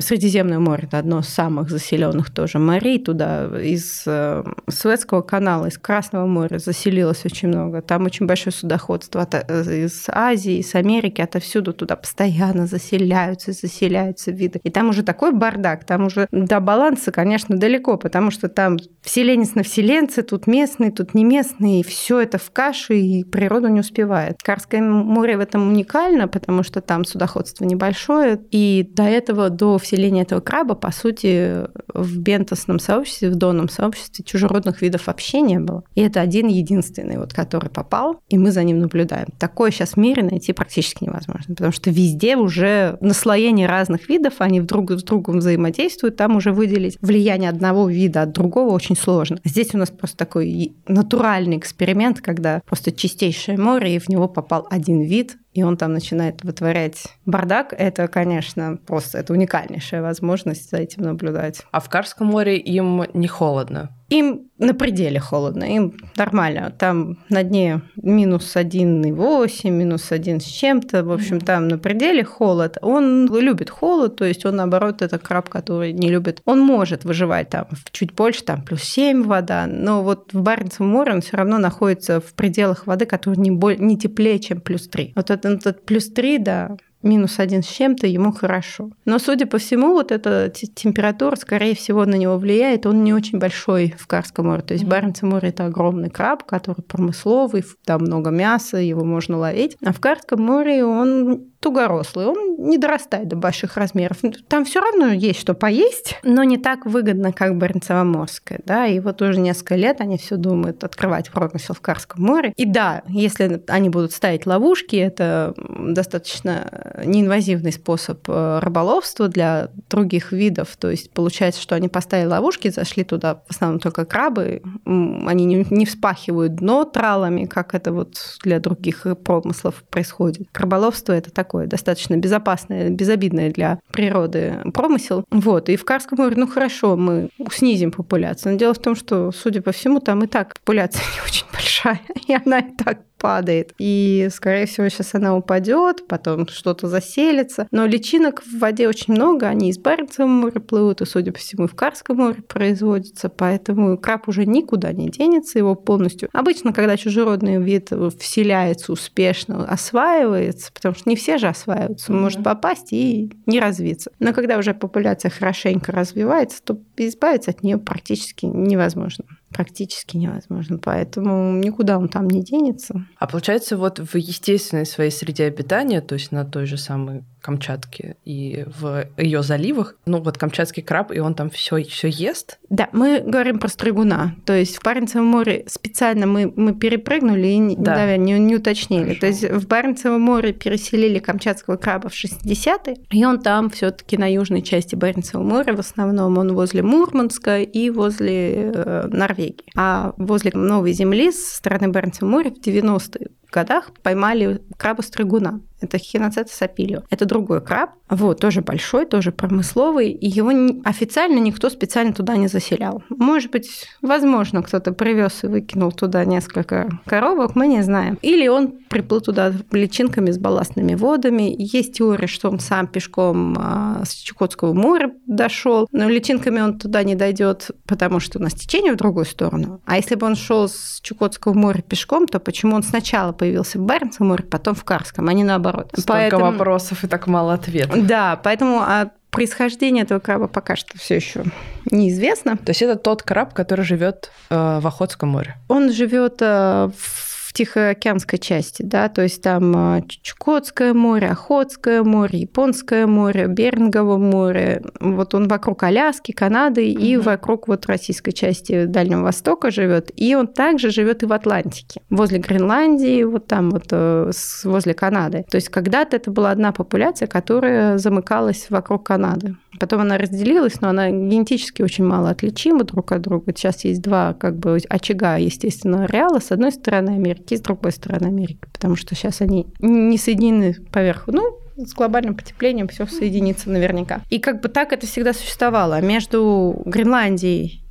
[0.00, 2.98] Средиземное море– это одно из самых заселенных тоже морей.
[3.02, 7.82] Туда из э, Суэцкого канала, из Красного моря заселилось очень много.
[7.82, 14.60] Там очень большое судоходство э, из Азии, из Америки, отовсюду туда постоянно заселяются, заселяются виды.
[14.62, 19.54] И там уже такой бардак, там уже до баланса, конечно, далеко, потому что там вселенец
[19.54, 23.80] на вселенце, тут местные, тут не местные, и все это в каше, и природа не
[23.80, 24.42] успевает.
[24.42, 30.22] Карское море в этом уникально, потому что там судоходство небольшое, и до этого, до вселения
[30.22, 35.84] этого краба, по сути, в бентосном сообществе, в донном сообществе чужеродных видов вообще не было.
[35.94, 39.28] И это один единственный, вот, который попал, и мы за ним наблюдаем.
[39.38, 44.60] Такое сейчас в мире найти практически невозможно, потому что везде уже наслоение разных видов, они
[44.60, 49.38] друг с другом взаимодействуют, там уже выделить влияние одного вида от другого очень сложно.
[49.44, 54.66] Здесь у нас просто такой натуральный эксперимент, когда просто чистейшее море, и в него попал
[54.70, 60.76] один вид, и он там начинает вытворять бардак, это, конечно, просто это уникальнейшая возможность за
[60.76, 61.62] этим наблюдать.
[61.70, 63.95] А в Карском море им не холодно?
[64.08, 66.72] Им на пределе холодно, им нормально.
[66.78, 71.02] Там на дне минус 1,8, минус 1 с чем-то.
[71.02, 72.78] В общем, там на пределе холод.
[72.82, 76.40] Он любит холод, то есть он, наоборот, это краб, который не любит.
[76.44, 81.12] Он может выживать там чуть больше, там плюс 7 вода, но вот в Баренцевом море
[81.12, 85.14] он все равно находится в пределах воды, которая не, боль, не теплее, чем плюс 3.
[85.16, 88.90] Вот этот, этот плюс 3, да, минус один с чем-то, ему хорошо.
[89.04, 92.86] Но, судя по всему, вот эта температура, скорее всего, на него влияет.
[92.86, 94.62] Он не очень большой в Карском море.
[94.62, 99.76] То есть Баренцево море– это огромный краб, который промысловый, там много мяса, его можно ловить.
[99.84, 104.18] А в Карском море он тугорослый, он не дорастает до больших размеров.
[104.46, 108.60] Там все равно есть что поесть, но не так выгодно, как Баренцево-Морское.
[108.64, 108.86] Да?
[108.86, 112.52] И вот уже несколько лет они все думают открывать промысел в Карском море.
[112.56, 120.30] И да, если они будут ставить ловушки, это достаточно неинвазивный способ э, рыболовства для других
[120.30, 120.76] видов.
[120.78, 125.84] То есть получается, что они поставили ловушки, зашли туда в основном только крабы, они не
[125.84, 130.46] вспахивают дно тралами, как это вот для других промыслов происходит.
[130.54, 135.24] Рыболовство это такое достаточно безопасное, безобидное для природы промысел.
[135.30, 135.68] Вот.
[135.68, 138.52] И в Карском море, ну хорошо, мы снизим популяцию.
[138.52, 142.00] Но дело в том, что, судя по всему, там и так популяция не очень большая,
[142.26, 143.72] и она и так падает.
[143.78, 147.66] И, скорее всего, сейчас она упадет, потом что-то заселится.
[147.70, 151.66] Но личинок в воде очень много, они из Баренцева моря плывут, и, судя по всему,
[151.66, 156.28] в Карском море производятся, поэтому краб уже никуда не денется, его полностью.
[156.32, 162.22] Обычно, когда чужеродный вид вселяется успешно, осваивается, потому что не все же осваиваются, он mm-hmm.
[162.22, 164.10] может попасть и не развиться.
[164.18, 169.24] Но когда уже популяция хорошенько развивается, то избавиться от нее практически невозможно
[169.56, 170.78] практически невозможно.
[170.78, 173.06] Поэтому никуда он там не денется.
[173.16, 178.16] А получается, вот в естественной своей среде обитания, то есть на той же самой Камчатке
[178.24, 179.94] и в ее заливах.
[180.04, 182.58] Ну, вот камчатский краб, и он там все все ест.
[182.70, 184.34] Да, мы говорим про стригуна.
[184.44, 187.94] То есть в Баренцевом море специально мы, мы перепрыгнули и да.
[187.94, 189.14] наверное, не, не уточнили.
[189.14, 189.20] Хорошо.
[189.20, 194.16] То есть в Баренцевом море переселили камчатского краба в 60-е, и он там все таки
[194.16, 199.66] на южной части Баренцевого моря, в основном он возле Мурманска и возле э, Норвегии.
[199.76, 205.60] А возле Новой Земли с стороны Баренцевого моря в 90-е годах поймали краба-стригуна.
[205.80, 207.02] Это хиноцета сапилио.
[207.10, 210.50] Это другой краб, вот, тоже большой, тоже промысловый, и его
[210.84, 213.02] официально никто специально туда не заселял.
[213.10, 218.18] Может быть, возможно, кто-то привез и выкинул туда несколько коробок, мы не знаем.
[218.22, 221.54] Или он приплыл туда личинками с балластными водами.
[221.58, 227.02] Есть теория, что он сам пешком а, с Чукотского моря дошел, но личинками он туда
[227.02, 229.82] не дойдет, потому что у нас течение в другую сторону.
[229.84, 233.82] А если бы он шел с Чукотского моря пешком, то почему он сначала появился в
[233.82, 235.88] Баренцевом море, потом в Карском, а не наоборот?
[235.92, 236.44] Столько поэтому...
[236.44, 238.06] вопросов и так мало ответов.
[238.06, 241.44] Да, поэтому а происхождение этого краба пока что все еще
[241.90, 242.56] неизвестно.
[242.56, 245.56] То есть это тот краб, который живет э, в Охотском море?
[245.68, 252.40] Он живет э, в Тихоокеанской части, да, то есть там а, Чукотское море, Охотское море,
[252.40, 257.00] Японское море, Берингово море, вот он вокруг Аляски, Канады угу.
[257.00, 262.02] и вокруг вот российской части Дальнего Востока живет, и он также живет и в Атлантике,
[262.10, 264.30] возле Гренландии, вот там вот э,
[264.64, 265.46] возле Канады.
[265.50, 269.56] То есть когда-то это была одна популяция, которая замыкалась вокруг Канады.
[269.78, 273.52] Потом она разделилась, но она генетически очень мало отличима друг от друга.
[273.54, 277.92] Сейчас есть два как бы очага естественного ареала с одной стороны Америки и с другой
[277.92, 281.32] стороны Америки, потому что сейчас они не соединены поверху.
[281.32, 284.22] Ну, с глобальным потеплением все соединится наверняка.
[284.30, 286.00] И как бы так это всегда существовало.
[286.00, 287.86] Между Гренландией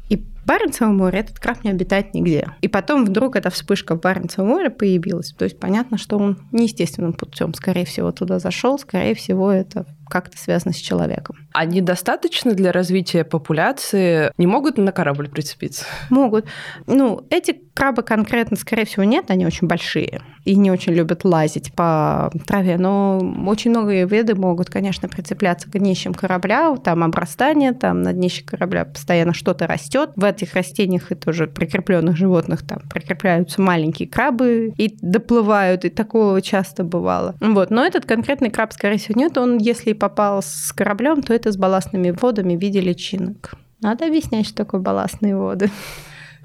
[0.45, 2.51] Баренцевом море этот краб не обитает нигде.
[2.61, 5.33] И потом вдруг эта вспышка в Баренцевом море появилась.
[5.33, 10.37] То есть понятно, что он неестественным путем, скорее всего, туда зашел, скорее всего, это как-то
[10.37, 11.44] связано с человеком.
[11.55, 14.31] Они достаточно для развития популяции?
[14.37, 15.85] Не могут на корабль прицепиться?
[16.09, 16.45] Могут.
[16.85, 21.73] Ну, эти крабы конкретно, скорее всего, нет, они очень большие и не очень любят лазить
[21.73, 28.03] по траве, но очень многие виды могут, конечно, прицепляться к днищам корабля, там обрастание, там
[28.03, 30.11] на днище корабля постоянно что-то растет.
[30.15, 36.41] В этих растениях и тоже прикрепленных животных там прикрепляются маленькие крабы и доплывают, и такого
[36.41, 37.35] часто бывало.
[37.39, 37.71] Вот.
[37.71, 39.37] Но этот конкретный краб, скорее всего, нет.
[39.37, 43.53] Он, если и попал с кораблем, то это с балластными водами в виде личинок.
[43.81, 45.69] Надо объяснять, что такое балластные воды.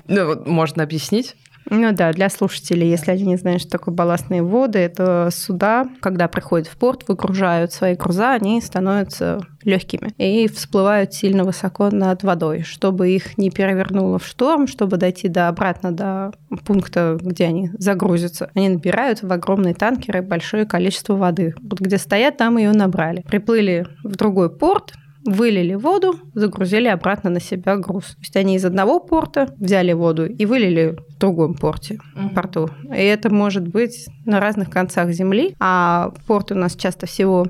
[0.09, 1.37] Ну, можно объяснить.
[1.69, 6.27] Ну да, для слушателей, если они не знают, что такое балластные воды, это суда, когда
[6.29, 12.63] приходят в порт, выгружают свои груза, они становятся легкими и всплывают сильно высоко над водой,
[12.63, 16.33] чтобы их не перевернуло в шторм, чтобы дойти до обратно до
[16.65, 18.51] пункта, где они загрузятся.
[18.55, 21.55] Они набирают в огромные танкеры большое количество воды.
[21.61, 23.23] Вот где стоят, там ее набрали.
[23.29, 24.95] Приплыли в другой порт,
[25.25, 28.05] вылили воду, загрузили обратно на себя груз.
[28.05, 32.35] То есть они из одного порта взяли воду и вылили в другом порте, mm-hmm.
[32.35, 32.71] порту.
[32.85, 35.55] И это может быть на разных концах земли.
[35.61, 37.47] А порты у нас часто всего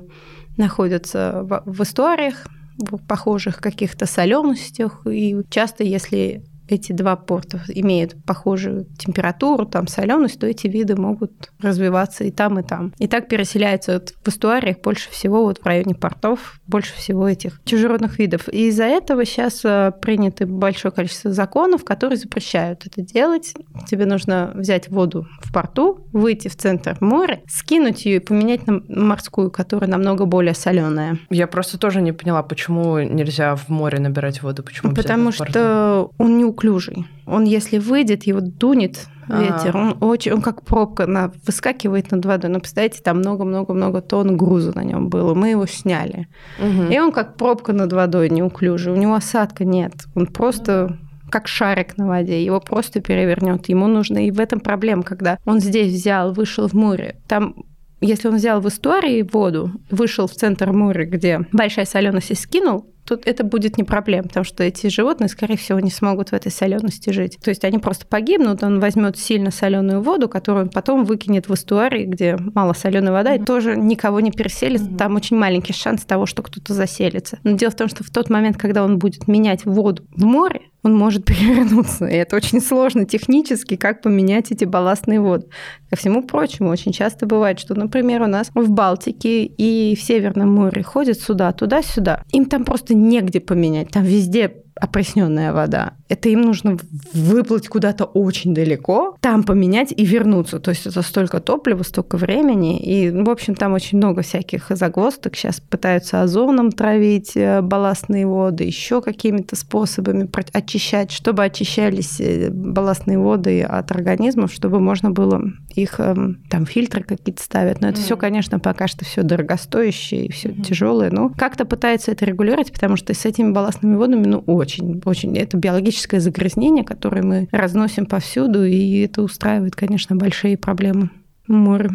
[0.57, 2.45] находятся в, в эстуариях,
[2.77, 5.05] в похожих каких-то соленостях.
[5.07, 11.51] И часто, если эти два порта имеют похожую температуру, там соленость, то эти виды могут
[11.59, 12.93] развиваться и там, и там.
[12.97, 17.61] И так переселяются вот в эстуариях больше всего вот в районе портов, больше всего этих
[17.65, 18.47] чужеродных видов.
[18.49, 23.53] И из-за этого сейчас э, принято большое количество законов, которые запрещают это делать.
[23.87, 28.81] Тебе нужно взять воду в порту, выйти в центр моря, скинуть ее и поменять на
[28.87, 31.17] морскую, которая намного более соленая.
[31.29, 36.37] Я просто тоже не поняла, почему нельзя в море набирать воду, почему Потому что он
[36.37, 37.07] не неуклюжий.
[37.25, 42.49] Он, если выйдет, его дунет ветер, он очень, он как пробка на, выскакивает над водой.
[42.49, 45.33] Но представляете, там много-много-много тонн груза на нем было.
[45.33, 46.27] Мы его сняли.
[46.59, 46.91] Угу.
[46.91, 48.91] И он как пробка над водой неуклюжий.
[48.91, 49.93] У него осадка нет.
[50.15, 50.97] Он просто
[51.29, 53.69] как шарик на воде, его просто перевернет.
[53.69, 57.55] Ему нужно, и в этом проблема, когда он здесь взял, вышел в море, там
[58.01, 62.87] если он взял в истории воду, вышел в центр моря, где большая соленость и скинул,
[63.05, 66.51] тут это будет не проблема, потому что эти животные, скорее всего, не смогут в этой
[66.51, 67.37] солености жить.
[67.43, 71.53] То есть они просто погибнут, он возьмет сильно соленую воду, которую он потом выкинет в
[71.53, 73.43] эстуарий, где мало соленой вода, mm-hmm.
[73.43, 74.81] и тоже никого не переселит.
[74.81, 74.97] Mm-hmm.
[74.97, 77.39] Там очень маленький шанс того, что кто-то заселится.
[77.43, 80.61] Но дело в том, что в тот момент, когда он будет менять воду в море,
[80.83, 82.05] он может перевернуться.
[82.05, 85.47] И это очень сложно технически, как поменять эти балластные воды.
[85.89, 90.53] Ко всему прочему, очень часто бывает, что, например, у нас в Балтике и в Северном
[90.53, 92.23] море ходят сюда, туда-сюда.
[92.31, 93.89] Им там просто негде поменять.
[93.89, 95.93] Там везде опресненная вода.
[96.09, 96.77] Это им нужно
[97.13, 100.59] выплыть куда-то очень далеко, там поменять и вернуться.
[100.59, 102.79] То есть это столько топлива, столько времени.
[102.79, 105.35] И, в общем, там очень много всяких загвоздок.
[105.35, 113.19] Сейчас пытаются озоном травить э, балластные воды, еще какими-то способами очищать, чтобы очищались э, балластные
[113.19, 115.41] воды от организмов, чтобы можно было
[115.75, 117.81] их эм, там фильтры какие-то ставят.
[117.81, 118.03] Но это mm.
[118.03, 120.61] все, конечно, пока что все дорогостоящее и все mm.
[120.63, 121.11] тяжелое.
[121.11, 125.37] Но как-то пытаются это регулировать, потому что с этими балластными водами, ну, очень, очень.
[125.37, 131.09] Это биологическое загрязнение, которое мы разносим повсюду, и это устраивает, конечно, большие проблемы
[131.47, 131.89] море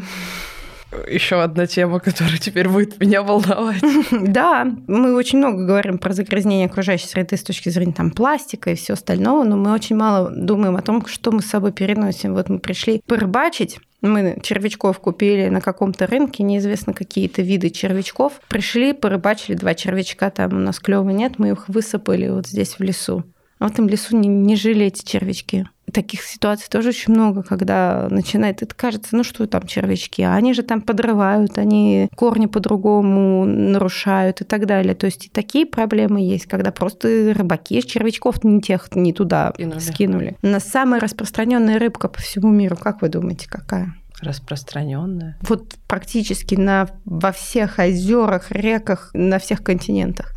[1.09, 3.83] еще одна тема, которая теперь будет меня волновать.
[4.11, 8.75] Да, мы очень много говорим про загрязнение окружающей среды с точки зрения там, пластика и
[8.75, 12.35] все остального, но мы очень мало думаем о том, что мы с собой переносим.
[12.35, 18.40] Вот мы пришли порыбачить, мы червячков купили на каком-то рынке, неизвестно какие-то виды червячков.
[18.49, 22.82] Пришли, порыбачили два червячка, там у нас клёва нет, мы их высыпали вот здесь в
[22.82, 23.24] лесу.
[23.59, 28.09] А в этом лесу не, не жили эти червячки таких ситуаций тоже очень много, когда
[28.11, 33.45] начинает, это кажется, ну что там червячки, а они же там подрывают, они корни по-другому
[33.45, 34.95] нарушают и так далее.
[34.95, 39.78] То есть и такие проблемы есть, когда просто рыбаки червячков не тех, не туда скинули.
[39.78, 40.37] скинули.
[40.43, 43.95] На самая распространенная рыбка по всему миру, как вы думаете, какая?
[44.20, 45.37] Распространенная.
[45.43, 50.32] Вот практически на, во всех озерах, реках, на всех континентах.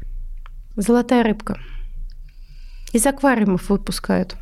[0.75, 1.57] Золотая рыбка.
[2.91, 4.35] Из аквариумов выпускают.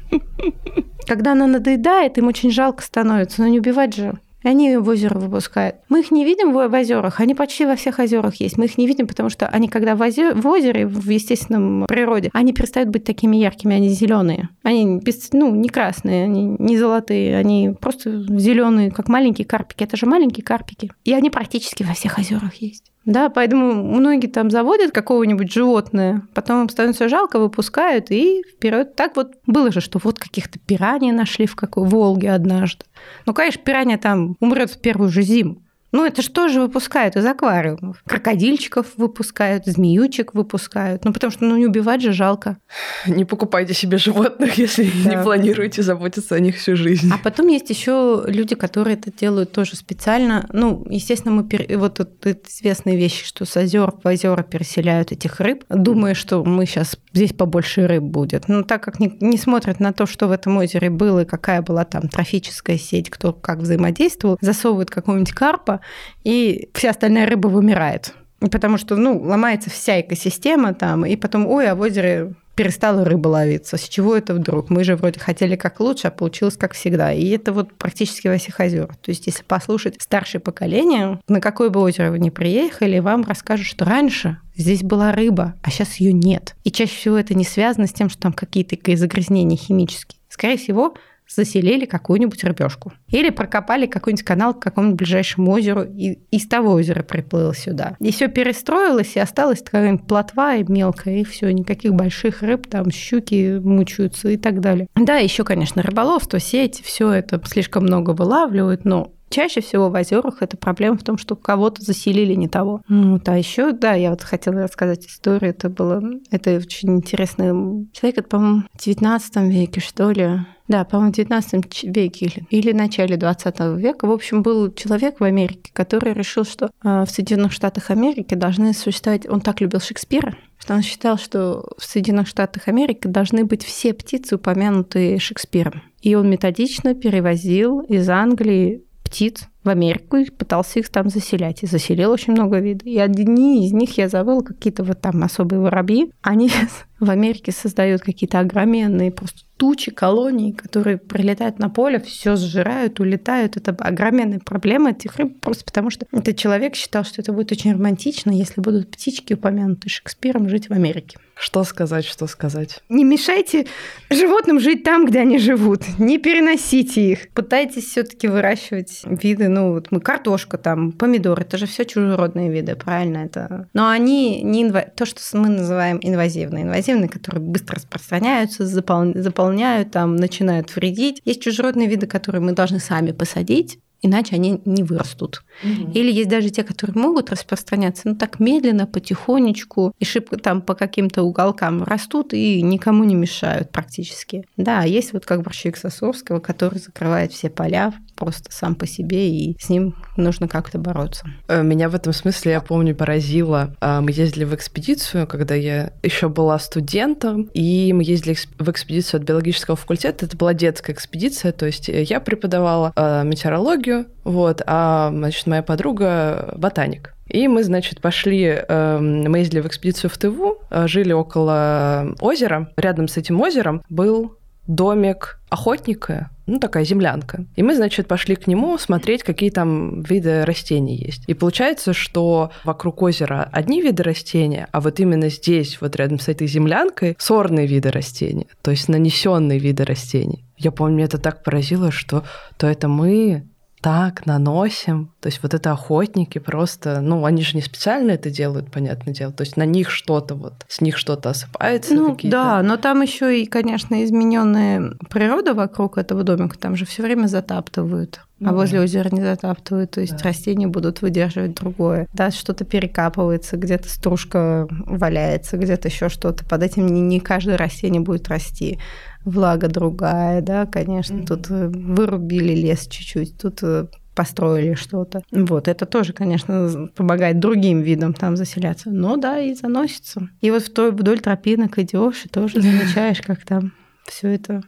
[1.05, 4.19] Когда она надоедает, им очень жалко становится, но не убивать же.
[4.43, 5.77] Они ее в озеро выпускают.
[5.89, 8.57] Мы их не видим в озерах, они почти во всех озерах есть.
[8.57, 12.29] Мы их не видим, потому что они, когда в, озер, в озере, в естественном природе,
[12.33, 14.49] они перестают быть такими яркими, они зеленые.
[14.63, 19.83] Они без, ну, не красные, они не золотые, они просто зеленые, как маленькие карпики.
[19.83, 20.91] Это же маленькие карпики.
[21.03, 22.86] И они практически во всех озерах есть.
[23.07, 28.97] Да, поэтому многие там заводят какого-нибудь животное, потом им становится жалко, выпускают и вперед.
[28.97, 32.83] Так вот было же, что вот каких-то пираний нашли в какой Волге однажды.
[33.25, 35.61] Ну, конечно, пиранья там умрет в первую же зиму.
[35.91, 38.03] Ну, это что же выпускают из аквариумов?
[38.05, 41.05] Крокодильчиков выпускают, змеючек выпускают.
[41.05, 42.57] Ну, потому что ну, не убивать же жалко.
[43.05, 45.09] Не покупайте себе животных, если да.
[45.09, 47.09] не планируете заботиться о них всю жизнь.
[47.13, 50.45] А потом есть еще люди, которые это делают тоже специально.
[50.51, 51.65] Ну, естественно, мы пер...
[51.77, 56.65] вот это известные вещи, что с озер в озера переселяют этих рыб, думая, что мы
[56.65, 58.49] сейчас здесь побольше рыб будет.
[58.49, 61.61] Но так как не, не смотрят на то, что в этом озере было и какая
[61.61, 65.76] была там трофическая сеть, кто как взаимодействовал, засовывают какого-нибудь карпа,
[66.23, 68.13] и вся остальная рыба вымирает.
[68.39, 73.27] Потому что, ну, ломается вся экосистема там, и потом, ой, а в озере перестала рыба
[73.27, 73.77] ловиться.
[73.77, 74.71] С чего это вдруг?
[74.71, 77.13] Мы же вроде хотели как лучше, а получилось как всегда.
[77.13, 78.97] И это вот практически во всех озерах.
[78.97, 83.67] То есть, если послушать старшее поколение, на какое бы озеро вы ни приехали, вам расскажут,
[83.67, 86.55] что раньше здесь была рыба, а сейчас ее нет.
[86.63, 90.19] И чаще всего это не связано с тем, что там какие-то загрязнения химические.
[90.27, 90.95] Скорее всего,
[91.27, 92.93] заселили какую-нибудь рыбешку.
[93.09, 97.95] Или прокопали какой-нибудь канал к какому-нибудь ближайшему озеру и из того озера приплыл сюда.
[97.99, 102.91] И все перестроилось, и осталась такая плотва и мелкая, и все, никаких больших рыб, там
[102.91, 104.87] щуки мучаются и так далее.
[104.95, 110.41] Да, еще, конечно, рыболовство, сеть, все это слишком много вылавливают, но Чаще всего в озерах
[110.41, 112.81] это проблема в том, что кого-то заселили не того.
[112.87, 115.51] Вот, а еще, да, я вот хотела рассказать историю.
[115.51, 116.01] Это было,
[116.31, 120.39] это очень интересный человек, это, по-моему, в 19 веке, что ли.
[120.67, 124.05] Да, по-моему, в 19 веке или, или начале 20 века.
[124.05, 128.73] В общем, был человек в Америке, который решил, что э, в Соединенных Штатах Америки должны
[128.73, 129.27] существовать...
[129.29, 133.93] Он так любил Шекспира, что он считал, что в Соединенных Штатах Америки должны быть все
[133.93, 135.83] птицы, упомянутые Шекспиром.
[136.01, 141.63] И он методично перевозил из Англии птиц в Америку и пытался их там заселять.
[141.63, 142.87] И заселил очень много видов.
[142.87, 146.11] И одни из них я забыла, какие-то вот там особые воробьи.
[146.21, 146.49] Они
[146.99, 153.57] в Америке создают какие-то огроменные просто тучи колоний, которые прилетают на поле, все сжирают, улетают.
[153.57, 157.73] Это огроменная проблема этих рыб, просто потому что этот человек считал, что это будет очень
[157.73, 161.17] романтично, если будут птички, упомянутые Шекспиром, жить в Америке.
[161.35, 162.81] Что сказать, что сказать?
[162.89, 163.67] Не мешайте
[164.09, 165.83] животным жить там, где они живут.
[165.99, 167.29] Не переносите их.
[167.29, 169.47] Пытайтесь все-таки выращивать виды.
[169.57, 173.17] Ну, вот мы картошка там, помидоры, это же все чужеродные виды, правильно?
[173.17, 173.67] Это...
[173.73, 174.81] Но они не инва...
[174.81, 176.63] то, что мы называем инвазивные.
[176.63, 179.13] Инвазивные, которые быстро распространяются, запол...
[179.15, 181.23] заполняют, там, начинают вредить.
[181.25, 185.43] Есть чужеродные виды, которые мы должны сами посадить, иначе они не вырастут.
[185.63, 185.93] Угу.
[185.93, 190.75] Или есть даже те, которые могут распространяться, но так медленно, потихонечку, и шибко там по
[190.75, 194.45] каким-то уголкам растут и никому не мешают практически.
[194.55, 199.57] Да, есть вот как борщик Сосовского, который закрывает все поля просто сам по себе, и
[199.59, 201.25] с ним нужно как-то бороться.
[201.47, 203.75] Э, меня в этом смысле, я помню, поразило.
[203.81, 209.27] Мы ездили в экспедицию, когда я еще была студентом, и мы ездили в экспедицию от
[209.27, 210.25] биологического факультета.
[210.25, 216.53] Это была детская экспедиция, то есть я преподавала а, метеорологию, вот, а, значит, моя подруга
[216.57, 217.13] ботаник.
[217.27, 222.71] И мы, значит, пошли, эм, мы ездили в экспедицию в Тыву, э, жили около озера.
[222.77, 224.37] Рядом с этим озером был
[224.67, 227.45] домик охотника, ну, такая землянка.
[227.55, 231.23] И мы, значит, пошли к нему смотреть, какие там виды растений есть.
[231.27, 236.27] И получается, что вокруг озера одни виды растения, а вот именно здесь, вот рядом с
[236.27, 240.45] этой землянкой, сорные виды растений, то есть нанесенные виды растений.
[240.57, 242.23] Я помню, это так поразило, что
[242.57, 243.45] то это мы
[243.81, 245.11] так наносим.
[245.19, 249.31] То есть вот это охотники просто, ну, они же не специально это делают, понятное дело.
[249.31, 251.93] То есть на них что-то вот, с них что-то осыпается.
[251.93, 256.57] Ну, да, но там еще и, конечно, измененная природа вокруг этого домика.
[256.57, 258.21] Там же все время затаптывают.
[258.39, 260.23] Ну, а возле озера не затаптывают, то есть да.
[260.25, 262.07] растения будут выдерживать другое.
[262.13, 266.45] Да, что-то перекапывается, где-то стружка валяется, где-то еще что-то.
[266.45, 268.79] Под этим не, не каждое растение будет расти
[269.27, 271.27] влага другая, да, конечно, mm-hmm.
[271.27, 275.21] тут э, вырубили лес чуть-чуть, тут э, построили что-то.
[275.31, 278.89] Вот, это тоже, конечно, помогает другим видам там заселяться.
[278.89, 280.29] Но да, и заносится.
[280.41, 283.73] И вот вдоль тропинок идешь и тоже замечаешь, как там
[284.05, 284.63] все это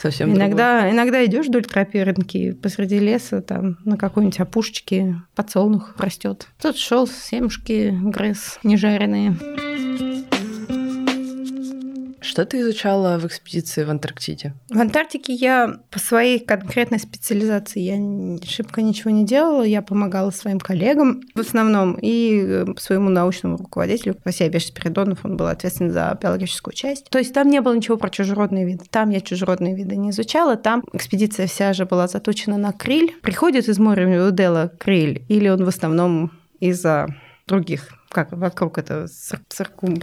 [0.00, 0.96] Совсем иногда, другой.
[0.96, 6.46] иногда идешь вдоль тропинки посреди леса, там на какой-нибудь опушечке подсолнух растет.
[6.60, 9.34] Тут шел семушки грыз нежаренные.
[12.24, 14.54] Что ты изучала в экспедиции в Антарктиде?
[14.70, 19.62] В Антарктике я по своей конкретной специализации я шибко ничего не делала.
[19.62, 25.24] Я помогала своим коллегам в основном и э, своему научному руководителю Василий Беш Спиридонов.
[25.24, 27.10] Он был ответственен за биологическую часть.
[27.10, 28.84] То есть там не было ничего про чужеродные виды.
[28.90, 30.56] Там я чужеродные виды не изучала.
[30.56, 33.14] Там экспедиция вся же была заточена на криль.
[33.22, 37.14] Приходит из моря Удела криль или он в основном из-за
[37.46, 39.08] других как вокруг это
[39.48, 39.96] циркум...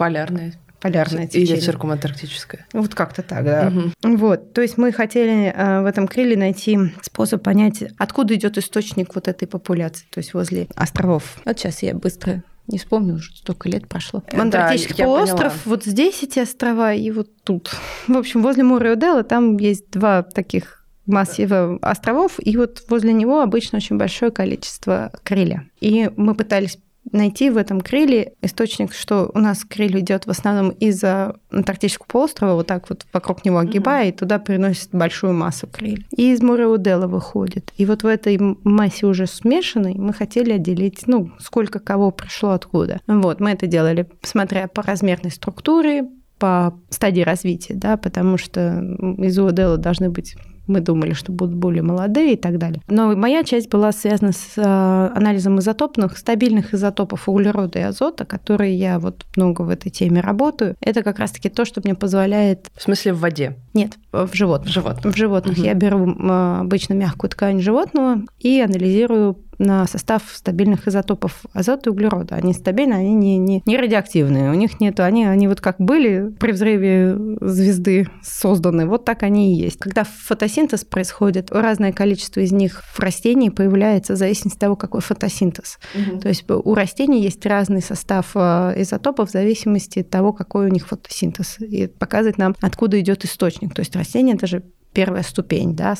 [0.82, 1.56] Полярное течение.
[1.56, 2.66] Или циркумантарктическое.
[2.72, 3.72] Вот как-то так, да.
[4.02, 4.16] Угу.
[4.16, 9.14] Вот, то есть мы хотели э, в этом крыле найти способ понять, откуда идет источник
[9.14, 11.38] вот этой популяции, то есть возле островов.
[11.44, 14.24] Вот сейчас я быстро не вспомню, уже столько лет прошло.
[14.32, 17.70] Антарктический да, полуостров, вот здесь эти острова и вот тут.
[18.08, 23.78] В общем, возле Муриодела там есть два таких массива островов, и вот возле него обычно
[23.78, 25.68] очень большое количество крылья.
[25.80, 26.78] И мы пытались
[27.10, 32.54] найти в этом крыле источник, что у нас крыль идет в основном из-за Антарктического полуострова,
[32.54, 34.14] вот так вот вокруг него огибая, mm-hmm.
[34.14, 36.06] и туда приносит большую массу крыльев.
[36.16, 37.72] И из моря Удела выходит.
[37.76, 43.00] И вот в этой массе уже смешанной мы хотели отделить, ну, сколько кого пришло откуда.
[43.06, 48.82] Вот, мы это делали, смотря по размерной структуре, по стадии развития, да, потому что
[49.18, 50.36] из Уодела должны быть
[50.66, 52.80] мы думали, что будут более молодые и так далее.
[52.88, 58.74] Но моя часть была связана с э, анализом изотопных, стабильных изотопов углерода и азота, которые
[58.76, 60.76] я вот много в этой теме работаю.
[60.80, 62.70] Это как раз-таки то, что мне позволяет...
[62.76, 63.56] В смысле в воде?
[63.74, 64.70] Нет, в животных.
[64.70, 65.14] В животных.
[65.14, 65.58] В животных.
[65.58, 65.64] Угу.
[65.64, 66.14] Я беру
[66.60, 72.34] обычно мягкую ткань животного и анализирую на состав стабильных изотопов азота и углерода.
[72.34, 74.50] Они стабильны, они не, не, не радиоактивные.
[74.50, 79.54] У них нет, они, они вот как были при взрыве звезды созданы, вот так они
[79.54, 79.78] и есть.
[79.78, 85.00] Когда фотосинтез происходит, разное количество из них в растении появляется в зависимости от того, какой
[85.00, 85.78] фотосинтез.
[85.94, 86.20] Угу.
[86.20, 90.68] То есть у растений есть разный состав э, изотопов в зависимости от того, какой у
[90.68, 91.58] них фотосинтез.
[91.60, 93.74] И показывает нам, откуда идет источник.
[93.74, 95.94] То есть растение даже первая ступень, да,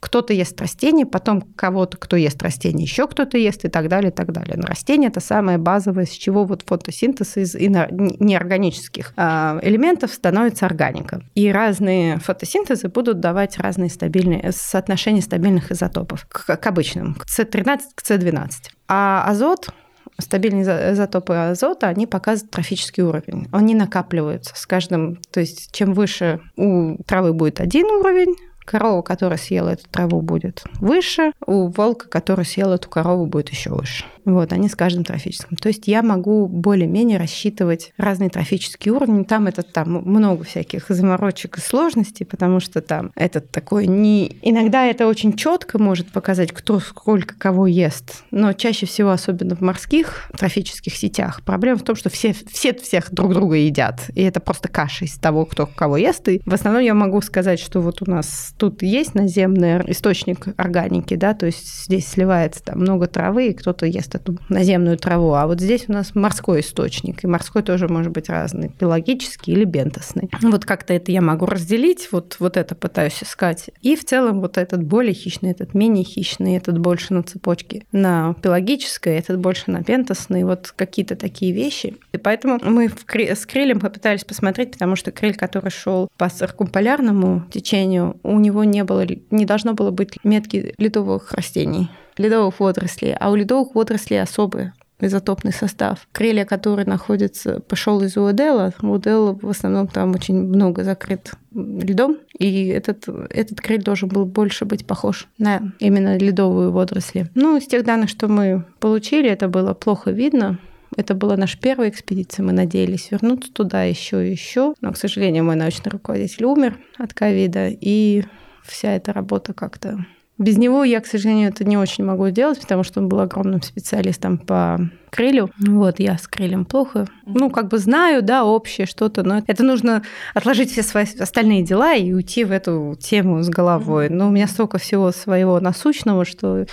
[0.00, 4.14] кто-то ест растения, потом кого-то, кто ест растения, еще кто-то ест и так далее, и
[4.14, 4.54] так далее.
[4.56, 11.22] Но растение это самое базовое, с чего вот фотосинтез из неорганических а, элементов становится органика.
[11.34, 17.80] И разные фотосинтезы будут давать разные стабильные соотношения стабильных изотопов к, к обычным, к С13,
[17.94, 18.50] к С12.
[18.88, 19.70] А азот
[20.18, 23.48] стабильные изотопы азота, они показывают трофический уровень.
[23.52, 28.34] Они накапливаются с каждым, то есть чем выше у травы будет один уровень,
[28.64, 33.70] корова, которая съела эту траву, будет выше, у волка, который съел эту корову, будет еще
[33.70, 34.04] выше.
[34.24, 35.56] Вот, они с каждым трофическим.
[35.56, 39.24] То есть я могу более-менее рассчитывать разные трофические уровни.
[39.24, 44.36] Там это там много всяких заморочек и сложностей, потому что там этот такой не...
[44.42, 48.24] Иногда это очень четко может показать, кто сколько кого ест.
[48.30, 53.12] Но чаще всего, особенно в морских трофических сетях, проблема в том, что все, все всех
[53.12, 54.10] друг друга едят.
[54.14, 56.26] И это просто каша из того, кто кого ест.
[56.28, 61.14] И в основном я могу сказать, что вот у нас тут есть наземный источник органики,
[61.16, 65.46] да, то есть здесь сливается там много травы, и кто-то ест эту наземную траву, а
[65.46, 70.30] вот здесь у нас морской источник, и морской тоже может быть разный, биологический или бентосный.
[70.42, 73.70] Вот как-то это я могу разделить, вот, вот это пытаюсь искать.
[73.82, 78.34] И в целом вот этот более хищный, этот менее хищный, этот больше на цепочке на
[78.42, 81.96] пелагической, этот больше на бентосной, вот какие-то такие вещи.
[82.12, 88.18] И поэтому мы с крылем попытались посмотреть, потому что крыль, который шел по циркумполярному течению,
[88.22, 93.34] у него не было, не должно было быть метки ледовых растений ледовых водорослей, а у
[93.34, 96.06] ледовых водорослей особый изотопный состав.
[96.12, 98.72] Крылья, которые находятся, пошел из Уэдела.
[98.80, 104.64] Уэдел в основном там очень много закрыт льдом, и этот, этот крыль должен был больше
[104.64, 107.28] быть похож на именно ледовые водоросли.
[107.34, 110.58] Ну, из тех данных, что мы получили, это было плохо видно.
[110.96, 112.44] Это была наша первая экспедиция.
[112.44, 114.74] Мы надеялись вернуться туда еще и еще.
[114.80, 118.24] Но, к сожалению, мой научный руководитель умер от ковида, и
[118.62, 120.06] вся эта работа как-то
[120.38, 123.62] без него я, к сожалению, это не очень могу сделать, потому что он был огромным
[123.62, 124.80] специалистом по
[125.14, 125.48] крылю.
[125.58, 127.06] Вот, я с крылем плохо.
[127.24, 130.02] Ну, как бы знаю, да, общее что-то, но это нужно
[130.34, 134.08] отложить все свои остальные дела и уйти в эту тему с головой.
[134.08, 136.66] Но у меня столько всего своего насущного, что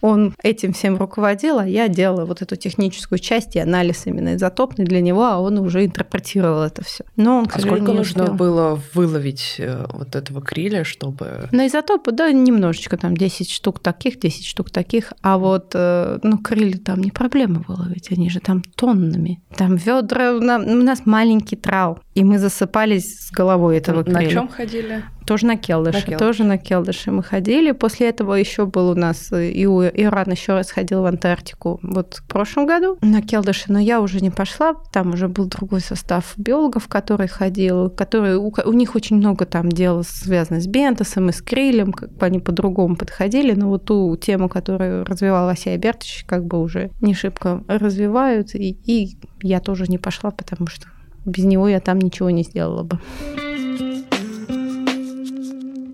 [0.00, 4.86] он этим всем руководил, а я делала вот эту техническую часть и анализ именно изотопный
[4.86, 7.04] для него, а он уже интерпретировал это все.
[7.16, 8.36] Но он, к а сколько нужно успел.
[8.36, 11.48] было выловить э, вот этого криля, чтобы...
[11.52, 16.38] На изотопы, да, немножечко, там 10 штук таких, 10 штук таких, а вот, э, ну,
[16.38, 19.42] крылья там не проблема была ведь они же там тоннами.
[19.56, 24.20] Там ведра, у нас маленький трал, и мы засыпались с головой этого крыля.
[24.20, 25.02] На чем ходили?
[25.26, 26.18] Тоже на келдыше, на келдыше.
[26.18, 27.72] тоже на келдыше мы ходили.
[27.72, 32.14] После этого еще был у нас э, и Иран еще раз ходил в Антарктику вот
[32.16, 36.34] в прошлом году на келдыше, но я уже не пошла, там уже был другой состав
[36.36, 41.32] биологов, который ходил, которые, у, у них очень много там дел связано с бентосом и
[41.32, 46.24] с крилем, как бы они по-другому подходили, но вот ту тему, которую развивал Вася Бертович,
[46.26, 50.88] как бы уже не шибко развивают, и, и я тоже не пошла, потому что
[51.24, 52.98] без него я там ничего не сделала бы.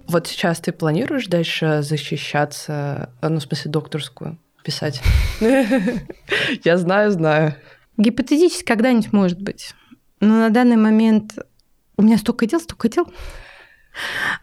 [0.09, 5.03] Вот сейчас ты планируешь дальше защищаться, ну, в смысле, докторскую писать?
[6.65, 7.55] Я знаю, знаю.
[7.99, 9.75] Гипотетически когда-нибудь может быть.
[10.21, 11.39] Но на данный момент
[11.97, 13.13] у меня столько дел, столько дел.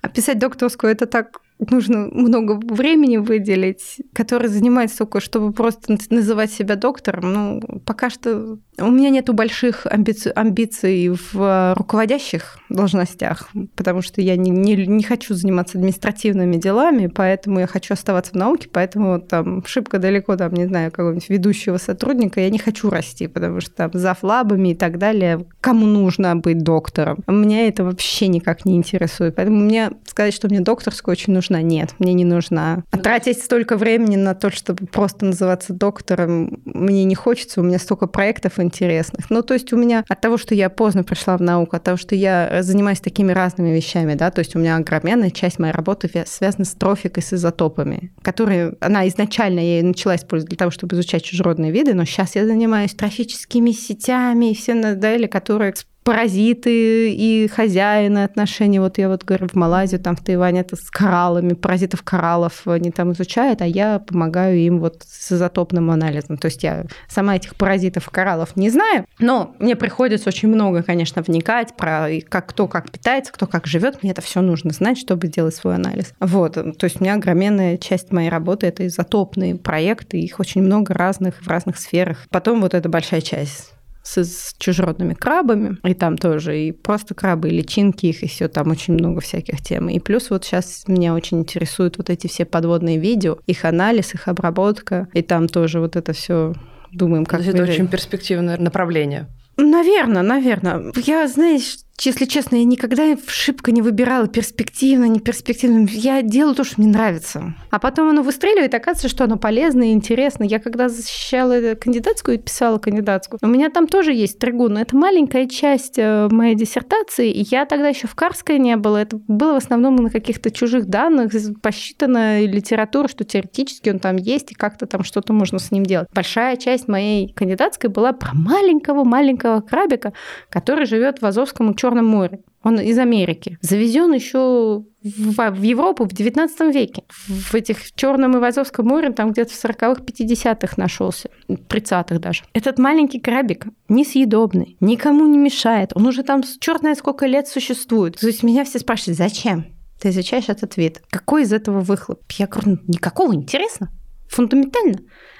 [0.01, 6.51] А писать докторскую это так нужно много времени выделить, который занимается только, чтобы просто называть
[6.51, 7.34] себя доктором.
[7.34, 14.36] Ну, пока что у меня нету больших амбиций, амбиций в руководящих должностях, потому что я
[14.36, 19.66] не, не, не хочу заниматься административными делами, поэтому я хочу оставаться в науке, поэтому там
[19.66, 23.91] шибко далеко, там, не знаю, какого-нибудь ведущего сотрудника я не хочу расти, потому что там
[23.93, 27.20] зав лабами и так далее, кому нужно быть доктором.
[27.28, 29.36] Меня это вообще никак не интересует.
[29.36, 32.83] Поэтому мне сказать, что мне докторская очень нужна, нет, мне не нужна.
[32.91, 37.79] А тратить столько времени на то, чтобы просто называться доктором, мне не хочется, у меня
[37.79, 39.29] столько проектов интересных.
[39.29, 41.97] Ну, то есть у меня от того, что я поздно пришла в науку, от того,
[41.97, 46.09] что я занимаюсь такими разными вещами, да, то есть у меня огроменная часть моей работы
[46.25, 51.23] связана с трофикой, с изотопами, которые она изначально я начала использовать для того, чтобы изучать
[51.23, 55.73] чужеродные виды, но сейчас я занимаюсь трофическими сетями и все модели, которые
[56.06, 58.80] паразиты и хозяины отношения.
[58.80, 62.91] Вот я вот говорю, в Малайзию, там в Тайване это с кораллами, паразитов кораллов они
[62.91, 66.38] там изучают, а я помогаю им вот с изотопным анализом.
[66.38, 71.24] То есть я сама этих паразитов кораллов не знаю, но мне приходится очень много, конечно,
[71.24, 74.03] вникать про как кто как питается, кто как живет.
[74.03, 76.14] Мне это все нужно знать, чтобы сделать свой анализ.
[76.20, 80.93] Вот, то есть у меня огроменная часть моей работы это изотопные проекты, их очень много
[80.93, 82.28] разных в разных сферах.
[82.30, 83.72] Потом вот эта большая часть
[84.06, 88.47] с, с чужеродными крабами, и там тоже и просто крабы, и личинки их, и все
[88.47, 89.89] там очень много всяких тем.
[89.89, 94.28] И плюс вот сейчас меня очень интересуют вот эти все подводные видео, их анализ, их
[94.28, 96.53] обработка, и там тоже вот это все
[96.91, 97.41] думаем, как...
[97.41, 99.28] это очень перспективное направление.
[99.58, 100.91] Наверное, наверное.
[101.06, 105.87] Я, знаешь, если честно, я никогда шибко не выбирала перспективно, не перспективно.
[105.89, 107.55] Я делаю то, что мне нравится.
[107.71, 110.43] А потом оно выстреливает, оказывается, что оно полезно и интересно.
[110.43, 114.95] Я когда защищала кандидатскую и писала кандидатскую, у меня там тоже есть тригун, но это
[114.95, 117.31] маленькая часть э, моей диссертации.
[117.31, 118.97] И я тогда еще в Карской не было.
[118.97, 121.31] Это было в основном на каких-то чужих данных,
[121.61, 126.09] посчитана литература, что теоретически он там есть, и как-то там что-то можно с ним делать.
[126.13, 130.13] Большая часть моей кандидатской была про маленького-маленького крабика,
[130.49, 132.39] который живет в Азовском учебном Черном море.
[132.63, 133.59] Он из Америки.
[133.61, 137.03] Завезен еще в, в Европу в 19 веке.
[137.27, 142.43] В этих Черном и Азовском море там где-то в 40-х, 50-х нашелся, 30-х даже.
[142.53, 145.91] Этот маленький крабик несъедобный, никому не мешает.
[145.93, 148.17] Он уже там черт знает сколько лет существует.
[148.19, 149.67] То есть меня все спрашивают, зачем?
[150.01, 151.03] Ты изучаешь этот вид.
[151.11, 152.23] Какой из этого выхлоп?
[152.31, 153.91] Я говорю, никакого, интересно.
[154.27, 154.97] Фундаментально.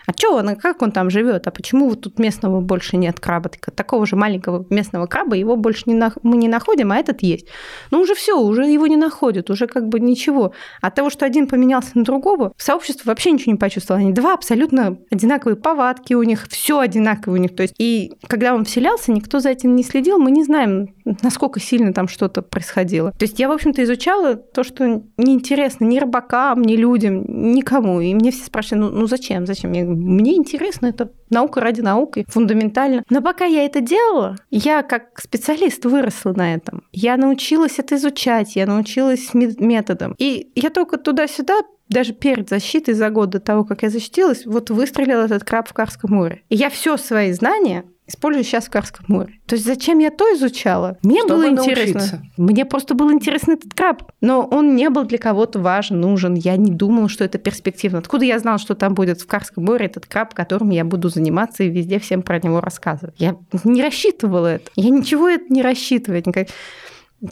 [0.08, 1.48] А что он, как он там живет?
[1.48, 3.50] А почему вот тут местного больше нет краба?
[3.50, 6.14] Такого же маленького местного краба его больше не на...
[6.24, 7.48] мы не находим, а этот есть.
[7.92, 10.54] Ну уже все, уже его не находят, уже как бы ничего.
[10.82, 14.02] От того, что один поменялся на другого, сообщество вообще ничего не почувствовало.
[14.02, 17.56] Они два абсолютно одинаковые повадки у них, все одинаковое у них.
[17.56, 21.60] То есть, и когда он вселялся, никто за этим не следил, мы не знаем, насколько
[21.60, 23.12] сильно там что-то происходило.
[23.12, 28.02] То есть я, в общем-то, изучала то, что неинтересно ни рыбакам, ни людям, никому.
[28.02, 29.72] И мне все спрашивали, ну, ну зачем, зачем?
[29.72, 33.04] Я мне интересно, это наука ради науки, фундаментально.
[33.10, 36.84] Но пока я это делала, я как специалист выросла на этом.
[36.92, 40.16] Я научилась это изучать, я научилась методам.
[40.18, 44.70] И я только туда-сюда даже перед защитой за год до того, как я защитилась, вот
[44.70, 46.42] выстрелил этот краб в Карском море.
[46.50, 49.40] И я все свои знания использую сейчас в Карском море.
[49.46, 50.98] То есть зачем я то изучала?
[51.04, 52.00] Мне Чтобы было интересно.
[52.00, 52.22] Научиться.
[52.38, 54.12] Мне просто был интересен этот краб.
[54.22, 56.36] Но он не был для кого-то важен, нужен.
[56.36, 58.00] Я не думала, что это перспективно.
[58.00, 61.64] Откуда я знала, что там будет в Карском море этот краб, которым я буду заниматься
[61.64, 63.16] и везде всем про него рассказывать?
[63.18, 64.72] Я не рассчитывала это.
[64.76, 66.24] Я ничего это не рассчитываю.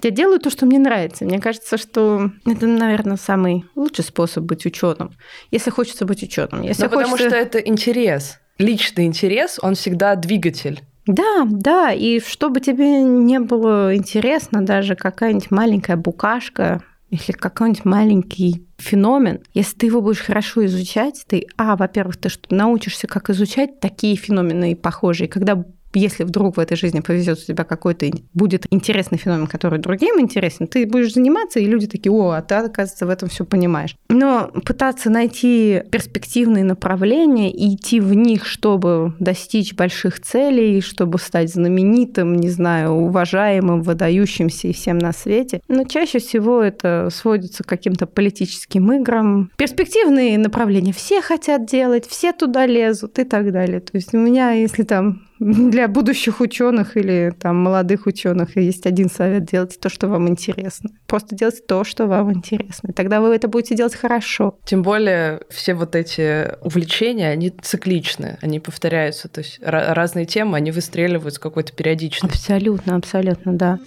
[0.02, 1.26] Я делаю то, что мне нравится.
[1.26, 5.12] Мне кажется, что это, наверное, самый лучший способ быть ученым.
[5.52, 6.62] Если хочется быть ученым.
[6.62, 7.12] Если Но хочется...
[7.12, 10.82] потому что это интерес личный интерес, он всегда двигатель.
[11.06, 18.66] Да, да, и чтобы тебе не было интересно, даже какая-нибудь маленькая букашка или какой-нибудь маленький
[18.78, 23.80] феномен, если ты его будешь хорошо изучать, ты, а, во-первых, ты что научишься, как изучать
[23.80, 25.64] такие феномены похожие, когда
[25.94, 30.68] если вдруг в этой жизни повезет у тебя какой-то будет интересный феномен, который другим интересен,
[30.68, 33.96] ты будешь заниматься, и люди такие, о, а ты, оказывается, в этом все понимаешь.
[34.10, 41.52] Но пытаться найти перспективные направления и идти в них, чтобы достичь больших целей, чтобы стать
[41.52, 47.68] знаменитым, не знаю, уважаемым, выдающимся и всем на свете, но чаще всего это сводится к
[47.68, 49.52] каким-то политическим играм.
[49.58, 53.80] Перспективные направления все хотят делать, все туда лезут и так далее.
[53.80, 59.10] То есть у меня, если там Для будущих ученых или там молодых ученых есть один
[59.10, 60.90] совет: делайте то, что вам интересно.
[61.06, 62.92] Просто делайте то, что вам интересно.
[62.92, 64.58] И тогда вы это будете делать хорошо.
[64.64, 69.28] Тем более все вот эти увлечения, они цикличны, они повторяются.
[69.28, 72.40] То есть разные темы, они выстреливают с какой-то периодичностью.
[72.40, 73.80] Абсолютно, абсолютно, да.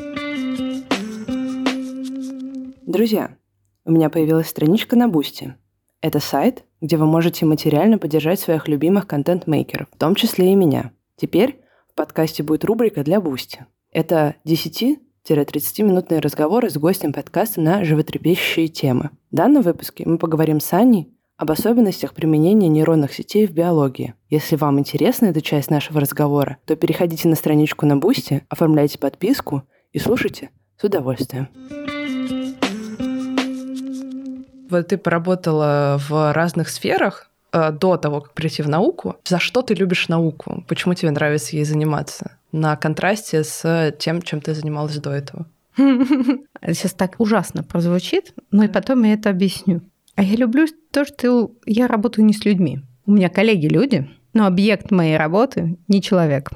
[2.86, 3.30] Друзья,
[3.86, 5.54] у меня появилась страничка на Boosty.
[6.02, 10.92] Это сайт, где вы можете материально поддержать своих любимых контент-мейкеров, в том числе и меня.
[11.16, 11.60] Теперь
[11.90, 13.64] в подкасте будет рубрика для Boosty.
[13.90, 19.10] Это 10-30-минутные разговоры с гостем подкаста на животрепещущие темы.
[19.30, 24.14] В данном выпуске мы поговорим с Аней об особенностях применения нейронных сетей в биологии.
[24.28, 29.62] Если вам интересна эта часть нашего разговора, то переходите на страничку на Boosty, оформляйте подписку
[29.92, 31.48] и слушайте с удовольствием.
[34.68, 37.25] Вот ты поработала в разных сферах
[37.56, 39.16] до того, как прийти в науку.
[39.24, 40.64] За что ты любишь науку?
[40.68, 42.36] Почему тебе нравится ей заниматься?
[42.52, 45.46] На контрасте с тем, чем ты занималась до этого.
[45.76, 49.82] Сейчас так ужасно прозвучит, но и потом я это объясню.
[50.14, 52.80] А я люблю то, что я работаю не с людьми.
[53.04, 56.50] У меня коллеги люди, но объект моей работы не человек.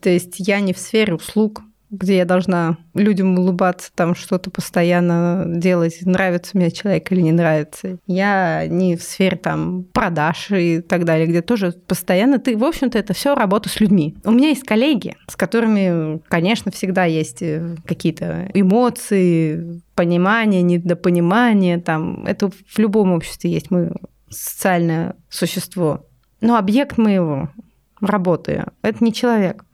[0.00, 1.62] То есть я не в сфере услуг,
[1.94, 7.98] где я должна людям улыбаться, там что-то постоянно делать, нравится мне человек или не нравится.
[8.06, 12.98] Я не в сфере там продаж и так далее, где тоже постоянно ты, в общем-то,
[12.98, 14.16] это все работа с людьми.
[14.24, 22.24] У меня есть коллеги, с которыми, конечно, всегда есть э, какие-то эмоции, понимание, недопонимание, там,
[22.26, 23.92] это в любом обществе есть, мы
[24.28, 26.06] социальное существо.
[26.40, 27.50] Но объект моего
[28.00, 29.64] работы– это не человек.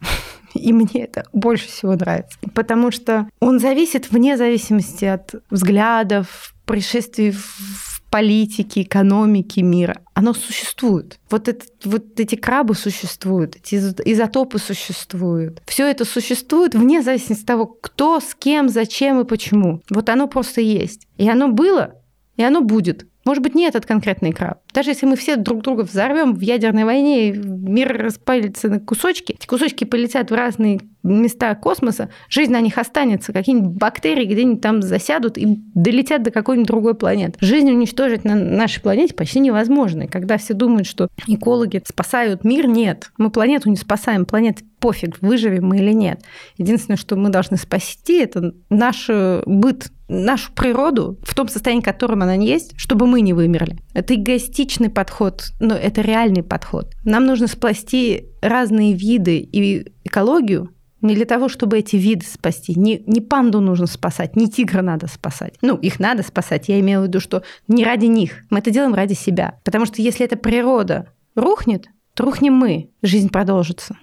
[0.55, 2.39] И мне это больше всего нравится.
[2.55, 10.01] Потому что он зависит вне зависимости от взглядов, происшествий в политике, экономике мира.
[10.15, 11.19] Оно существует.
[11.31, 15.63] Вот, это, вот эти крабы существуют, эти изотопы существуют.
[15.67, 19.81] Все это существует вне зависимости от того, кто, с кем, зачем и почему.
[19.91, 21.07] Вот оно просто есть.
[21.17, 21.95] И оно было,
[22.37, 23.07] и оно будет.
[23.25, 24.61] Может быть, не этот конкретный краб.
[24.73, 29.33] Даже если мы все друг друга взорвем в ядерной войне, и мир распалится на кусочки,
[29.33, 34.83] эти кусочки полетят в разные места космоса, жизнь на них останется, какие-нибудь бактерии где-нибудь там
[34.83, 37.39] засядут и долетят до какой-нибудь другой планеты.
[37.41, 40.03] Жизнь уничтожить на нашей планете почти невозможно.
[40.03, 43.13] И когда все думают, что экологи спасают мир, нет.
[43.17, 46.23] Мы планету не спасаем, планета пофиг, выживем мы или нет.
[46.57, 49.09] Единственное, что мы должны спасти, это наш
[49.45, 53.77] быт, нашу природу в том состоянии, в котором она есть, чтобы мы не вымерли.
[53.93, 54.17] Это
[54.61, 56.95] эгоистичный подход, но это реальный подход.
[57.05, 62.79] Нам нужно спасти разные виды и экологию, не для того, чтобы эти виды спасти.
[62.79, 65.55] Не, не панду нужно спасать, не тигра надо спасать.
[65.63, 66.69] Ну, их надо спасать.
[66.69, 68.43] Я имею в виду, что не ради них.
[68.51, 69.59] Мы это делаем ради себя.
[69.65, 72.91] Потому что если эта природа рухнет, то рухнем мы.
[73.03, 73.97] Жизнь продолжится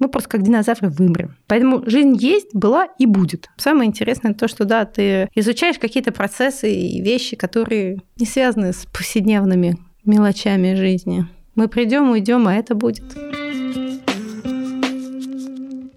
[0.00, 1.36] мы просто как динозавры вымрем.
[1.46, 3.48] Поэтому жизнь есть, была и будет.
[3.58, 8.86] Самое интересное то, что да, ты изучаешь какие-то процессы и вещи, которые не связаны с
[8.86, 11.26] повседневными мелочами жизни.
[11.54, 13.04] Мы придем, уйдем, а это будет.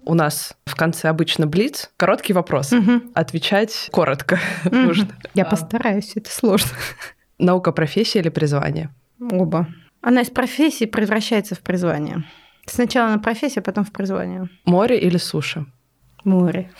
[0.06, 1.90] У нас в конце обычно блиц.
[1.96, 2.72] Короткий вопрос.
[2.72, 3.12] Угу.
[3.14, 4.76] Отвечать коротко угу.
[4.76, 5.08] нужно.
[5.34, 6.70] Я постараюсь, это сложно.
[7.38, 8.90] Наука профессия или призвание?
[9.20, 9.68] Оба.
[10.02, 12.24] Она из профессии превращается в призвание.
[12.66, 14.48] Сначала на профессию, а потом в призвание.
[14.64, 15.66] Море или суша?
[16.24, 16.70] Море.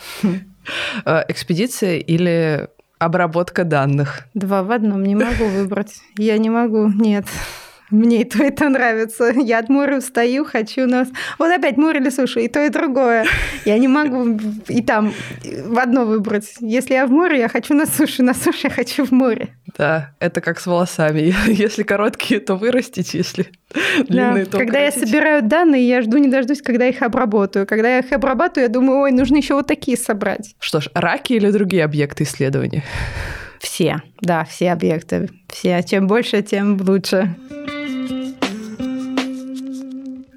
[1.05, 2.69] Э, экспедиция или
[3.05, 4.21] обработка данных?
[4.33, 5.03] Два в одном.
[5.03, 6.01] Не могу выбрать.
[6.17, 6.87] Я не могу.
[6.89, 7.25] Нет.
[7.91, 9.31] Мне и то, и то нравится.
[9.35, 11.07] Я от моря устаю, хочу нас...
[11.37, 13.25] Вот опять море или суша, и то, и другое.
[13.63, 15.13] Я не могу и там
[15.43, 16.55] в одно выбрать.
[16.59, 19.49] Если я в море, я хочу на суше, на суше я хочу в море.
[19.77, 21.33] Да, это как с волосами.
[21.47, 23.47] Если короткие, то вырастить, если
[24.07, 24.51] длинные, да.
[24.51, 25.01] то Когда укоротить.
[25.01, 27.67] я собираю данные, я жду не дождусь, когда их обработаю.
[27.67, 30.55] Когда я их обрабатываю, я думаю, ой, нужно еще вот такие собрать.
[30.59, 32.83] Что ж, раки или другие объекты исследования?
[33.59, 35.29] Все, да, все объекты.
[35.49, 35.81] Все.
[35.83, 37.35] Чем больше, тем лучше.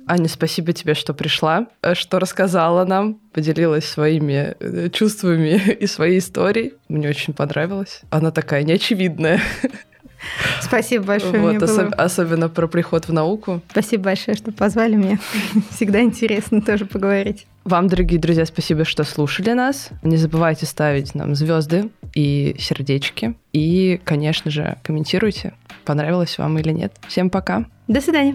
[0.09, 6.19] Аня, спасибо тебе, что пришла, э, что рассказала нам, поделилась своими э, чувствами и своей
[6.19, 6.75] историей.
[6.89, 8.01] Мне очень понравилось.
[8.11, 9.41] Она такая неочевидная.
[10.61, 11.39] Спасибо большое.
[11.41, 11.95] Вот, осо- было...
[11.95, 13.61] Особенно про приход в науку.
[13.71, 15.19] Спасибо большое, что позвали меня.
[15.71, 17.47] Всегда интересно тоже поговорить.
[17.65, 19.91] Вам, дорогие друзья, спасибо, что слушали нас.
[20.03, 23.35] Не забывайте ставить нам звезды и сердечки.
[23.53, 25.53] И, конечно же, комментируйте,
[25.85, 26.95] понравилось вам или нет.
[27.07, 27.67] Всем пока.
[27.87, 28.35] До свидания.